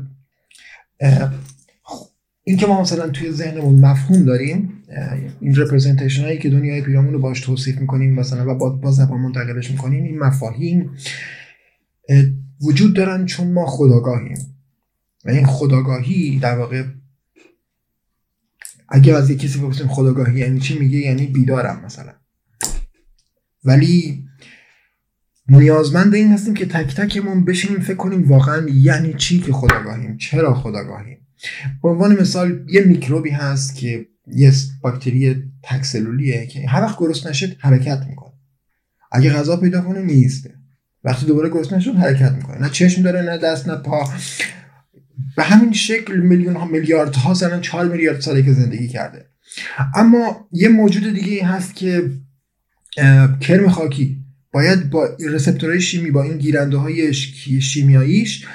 [2.43, 4.69] این که ما مثلا توی ذهنمون مفهوم داریم
[5.39, 9.19] این رپرزنتیشن هایی که دنیای پیرامون رو باش توصیف می‌کنیم مثلا و با, با زبان
[9.19, 10.89] منتقلش می‌کنیم این مفاهیم
[12.61, 14.37] وجود دارن چون ما خداگاهیم.
[15.25, 16.83] و این خداگاهی در واقع
[18.91, 22.13] اگه از یه کسی بپرسیم خداگاهی یعنی چی میگه؟ یعنی بیدارم مثلا.
[23.63, 24.25] ولی
[25.47, 30.53] نیازمند این هستیم که تک تکمون بشینیم فکر کنیم واقعا یعنی چی که خداگاهیم؟ چرا
[30.53, 31.27] خداگاهیم؟
[31.83, 37.55] به عنوان مثال یه میکروبی هست که یه باکتری تکسلولیه که هر وقت گرست نشد
[37.59, 38.33] حرکت می‌کنه.
[39.11, 40.55] اگه غذا پیدا کنه نیسته
[41.03, 42.61] وقتی دوباره گرست نشد حرکت می‌کنه.
[42.61, 44.09] نه چشم داره نه دست نه پا.
[45.37, 49.25] به همین شکل میلیون ها میلیارد ها سالن 4 میلیارد ساله که زندگی کرده.
[49.95, 52.09] اما یه موجود دیگه هست که
[53.41, 54.17] کرم خاکی
[54.51, 57.13] باید با رسپتورهای شیمی با این گیرنده های
[57.61, 58.45] شیمیاییش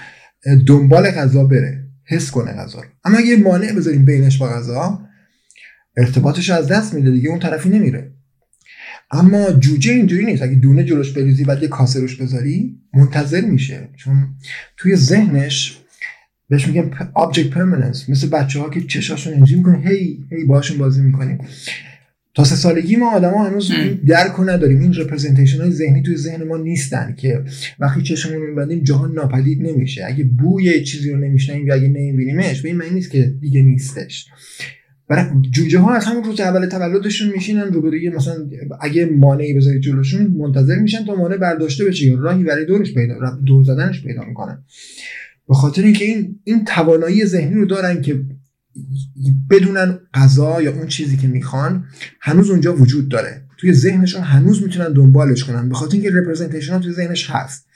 [0.67, 5.07] دنبال غذا بره حس کنه غذا اما اگه مانع بذاریم بینش با غذا
[5.97, 8.13] ارتباطش از دست میده دیگه اون طرفی نمیره.
[9.11, 10.43] اما جوجه اینجوری نیست.
[10.43, 13.89] اگه دونه جلوش بریزی بعد یه کاسه روش بذاری منتظر میشه.
[13.97, 14.35] چون
[14.77, 15.79] توی ذهنش
[16.49, 18.09] بهش میگن object permanence.
[18.09, 21.39] مثل بچه ها که چشاشون اینجوری می‌کنه هی هی باشون بازی می‌کنیم.
[22.35, 23.73] تا سه سالگی ما آدما هنوز
[24.07, 24.81] درک نداریم.
[24.81, 27.45] این رپرزنتیشن های ذهنی توی ذهن ما نیستن که
[27.79, 30.05] وقتی چشمون رو میبندیم جهان ناپدید نمیشه.
[30.07, 34.27] اگه بوی چیزی رو نمیشنیم یا اگه نمیبینیمش به این معنی نیست که دیگه نیستش.
[35.09, 38.35] برای جوجه ها از همون روز اول تولدشون میشینن روبروی مثلا
[38.81, 43.39] اگه مانعی بذاری جلوشون منتظر میشن تا مانع برداشته بشه یا راهی برای دورش پیدا
[43.47, 44.65] دور زدنش پیدا می‌کنن.
[45.49, 48.25] به خاطر اینکه این این توانایی ذهنی رو دارن که
[49.51, 51.85] بدونن غذا یا اون چیزی که می‌خوان
[52.21, 53.43] هنوز اونجا وجود داره.
[53.59, 55.69] توی ذهنشون هنوز می‌تونن دنبالش کنن.
[55.69, 57.67] به خاطر اینکه رپرزنتیشن ها توی ذهنش هست.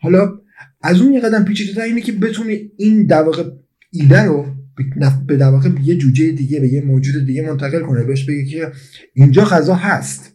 [0.00, 0.38] حالا
[0.82, 3.44] از اون یه قدم پیچیده اینه که بتونه این در واقع
[3.90, 4.46] ایده رو
[5.26, 8.72] به در واقع یه جوجه دیگه به یه موجود دیگه منتقل کنه بهش بگه که
[9.14, 10.34] اینجا غذا هست.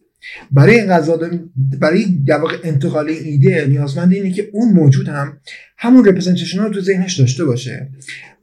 [0.52, 1.20] برای این غذا
[1.80, 5.38] برای در واقع انتقال ایده نیازمند اینه که اون موجود هم
[5.78, 7.90] همون رپرزنتیشن رو تو ذهنش داشته باشه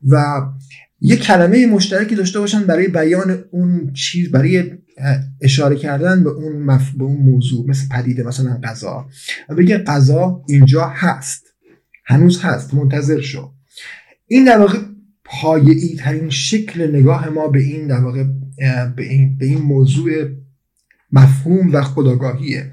[0.09, 0.43] و
[1.01, 4.65] یه کلمه مشترکی داشته باشن برای بیان اون چیز برای
[5.41, 6.91] اشاره کردن به اون, مف...
[6.91, 9.07] به اون موضوع مثل پدیده مثلا غذا.
[9.59, 11.47] بگه غذا اینجا هست
[12.05, 13.53] هنوز هست منتظر شو.
[14.27, 14.79] این در واقع
[15.25, 18.25] پایه‌ای ترین شکل نگاه ما به این در واقع
[18.97, 20.13] به این, به این موضوع
[21.13, 22.73] مفهوم و خداگاهیه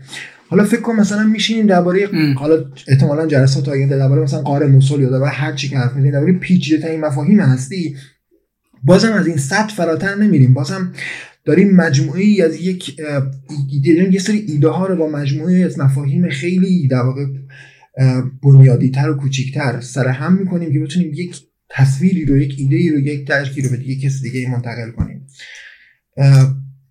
[0.49, 5.09] حالا فکر کن مثلا میشینیم درباره حالا احتمالا جلسات آینده درباره مثلا قاره موسول یا
[5.09, 7.95] درباره هر چی که حرف می‌زنیم درباره پیچیده ترین مفاهیم هستی
[8.83, 10.53] بازم از این سطح فراتر نمیریم.
[10.53, 10.93] بازم
[11.45, 12.95] داریم مجموعی از یک
[13.71, 17.25] ایده یه سری ایده ها رو با مجموعی از مفاهیم خیلی در واقع
[18.43, 22.89] بنیادی تر و کوچیکتر سر هم می‌کنیم که بتونیم یک تصویری رو یک ایده ای
[22.89, 25.27] رو یک درکی رو به دیگه کسی دیگه منتقل کنیم.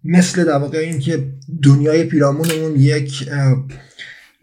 [0.07, 1.29] مثل در واقع این که
[1.63, 3.29] دنیای پیرامونمون یک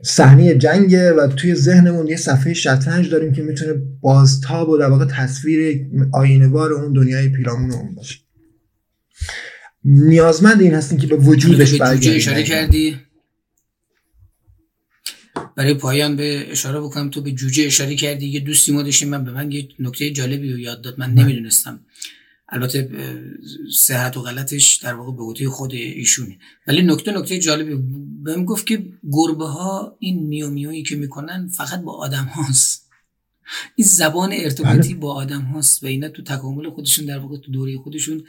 [0.02, 5.06] صحنه جنگه و توی ذهنمون یه صفحه شطرنج داریم که می‌تونه بازتاب و در واقع
[5.06, 8.20] تصویر آینوار اون دنیای پیرامونمون باشه.
[9.86, 12.16] نیازمند این هستیم که به وجودش برگردیم.
[12.16, 12.98] اشاره کردی؟
[15.58, 17.10] برای پایان به اشاره بکنم.
[17.10, 18.28] تو به جوجه اشاره کردی.
[18.28, 19.10] یه دوستی ما داشتیم.
[19.10, 21.00] من به من یه نکته جالبی رو یاد داد.
[21.00, 21.80] من نمی‌دونستم.
[22.54, 22.90] البته
[23.74, 26.38] صحت و غلطش در واقع به عهده خود ایشونه.
[26.68, 27.76] ولی نکته نکته جالبی
[28.24, 32.90] بهم گفت که گربه ها این میو میویی که می‌کنن فقط با آدم هاست.
[33.76, 34.96] این زبان ارتباطی بله.
[34.96, 38.24] با آدم هاست و اینا تو تکامل خودشون در واقع تو دوره خودشون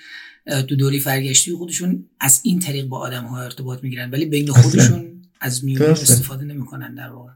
[0.68, 4.10] تو دوره فرگشتی خودشون از این طریق با آدم ها ارتباط می‌گیرن.
[4.10, 7.32] ولی بین خودشون از میو استفاده نمی‌کنن در واقع.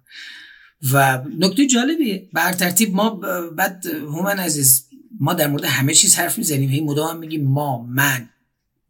[0.93, 3.10] و نکته جالبی بر ترتیب ما
[3.56, 4.88] بعد هومن عزیز
[5.20, 6.70] ما در مورد همه چیز حرف می‌زنیم.
[6.70, 8.28] هی مدام میگیم ما من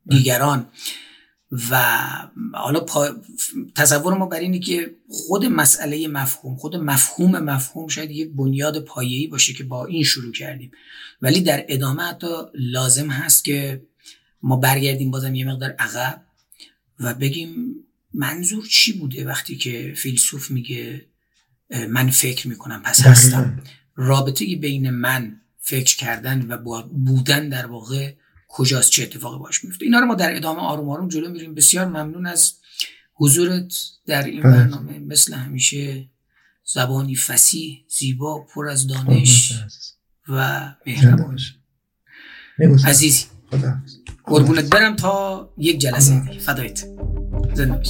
[0.07, 0.67] دیگران.
[1.71, 1.99] و
[2.55, 2.87] حالا
[3.75, 9.27] تصور ما بر اینه که خود مسئله مفهوم خود مفهوم مفهوم شاید یک بنیاد پایه‌ای
[9.27, 10.71] باشه که با این شروع کردیم.
[11.23, 13.83] ولی در ادامه حتی لازم هست که
[14.43, 16.25] ما برگردیم بازم یه مقدار عقب
[17.01, 17.75] و بگیم
[18.15, 21.07] منظور چی بوده وقتی که فیلسوف میگه
[21.89, 23.63] من فکر می‌کنم پس هستم؟
[23.95, 28.13] رابطه بین من فکر کردن و بودن در واقع
[28.49, 29.85] کجاست چه اتفاقی باش میفته.
[29.85, 31.55] اینا رو ما در ادامه آروم آروم جلو میریم.
[31.55, 32.53] بسیار ممنون از
[33.15, 33.75] حضورت
[34.07, 34.53] در این بله.
[34.53, 34.99] برنامه.
[34.99, 36.09] مثل همیشه
[36.65, 39.53] زبانی فسیح زیبا پر از دانش
[40.29, 41.39] و مهربان.
[42.85, 43.27] عزیزی
[44.25, 46.39] قربونت برم تا یک جلسه.
[46.39, 46.87] فدایت
[47.55, 47.83] زنده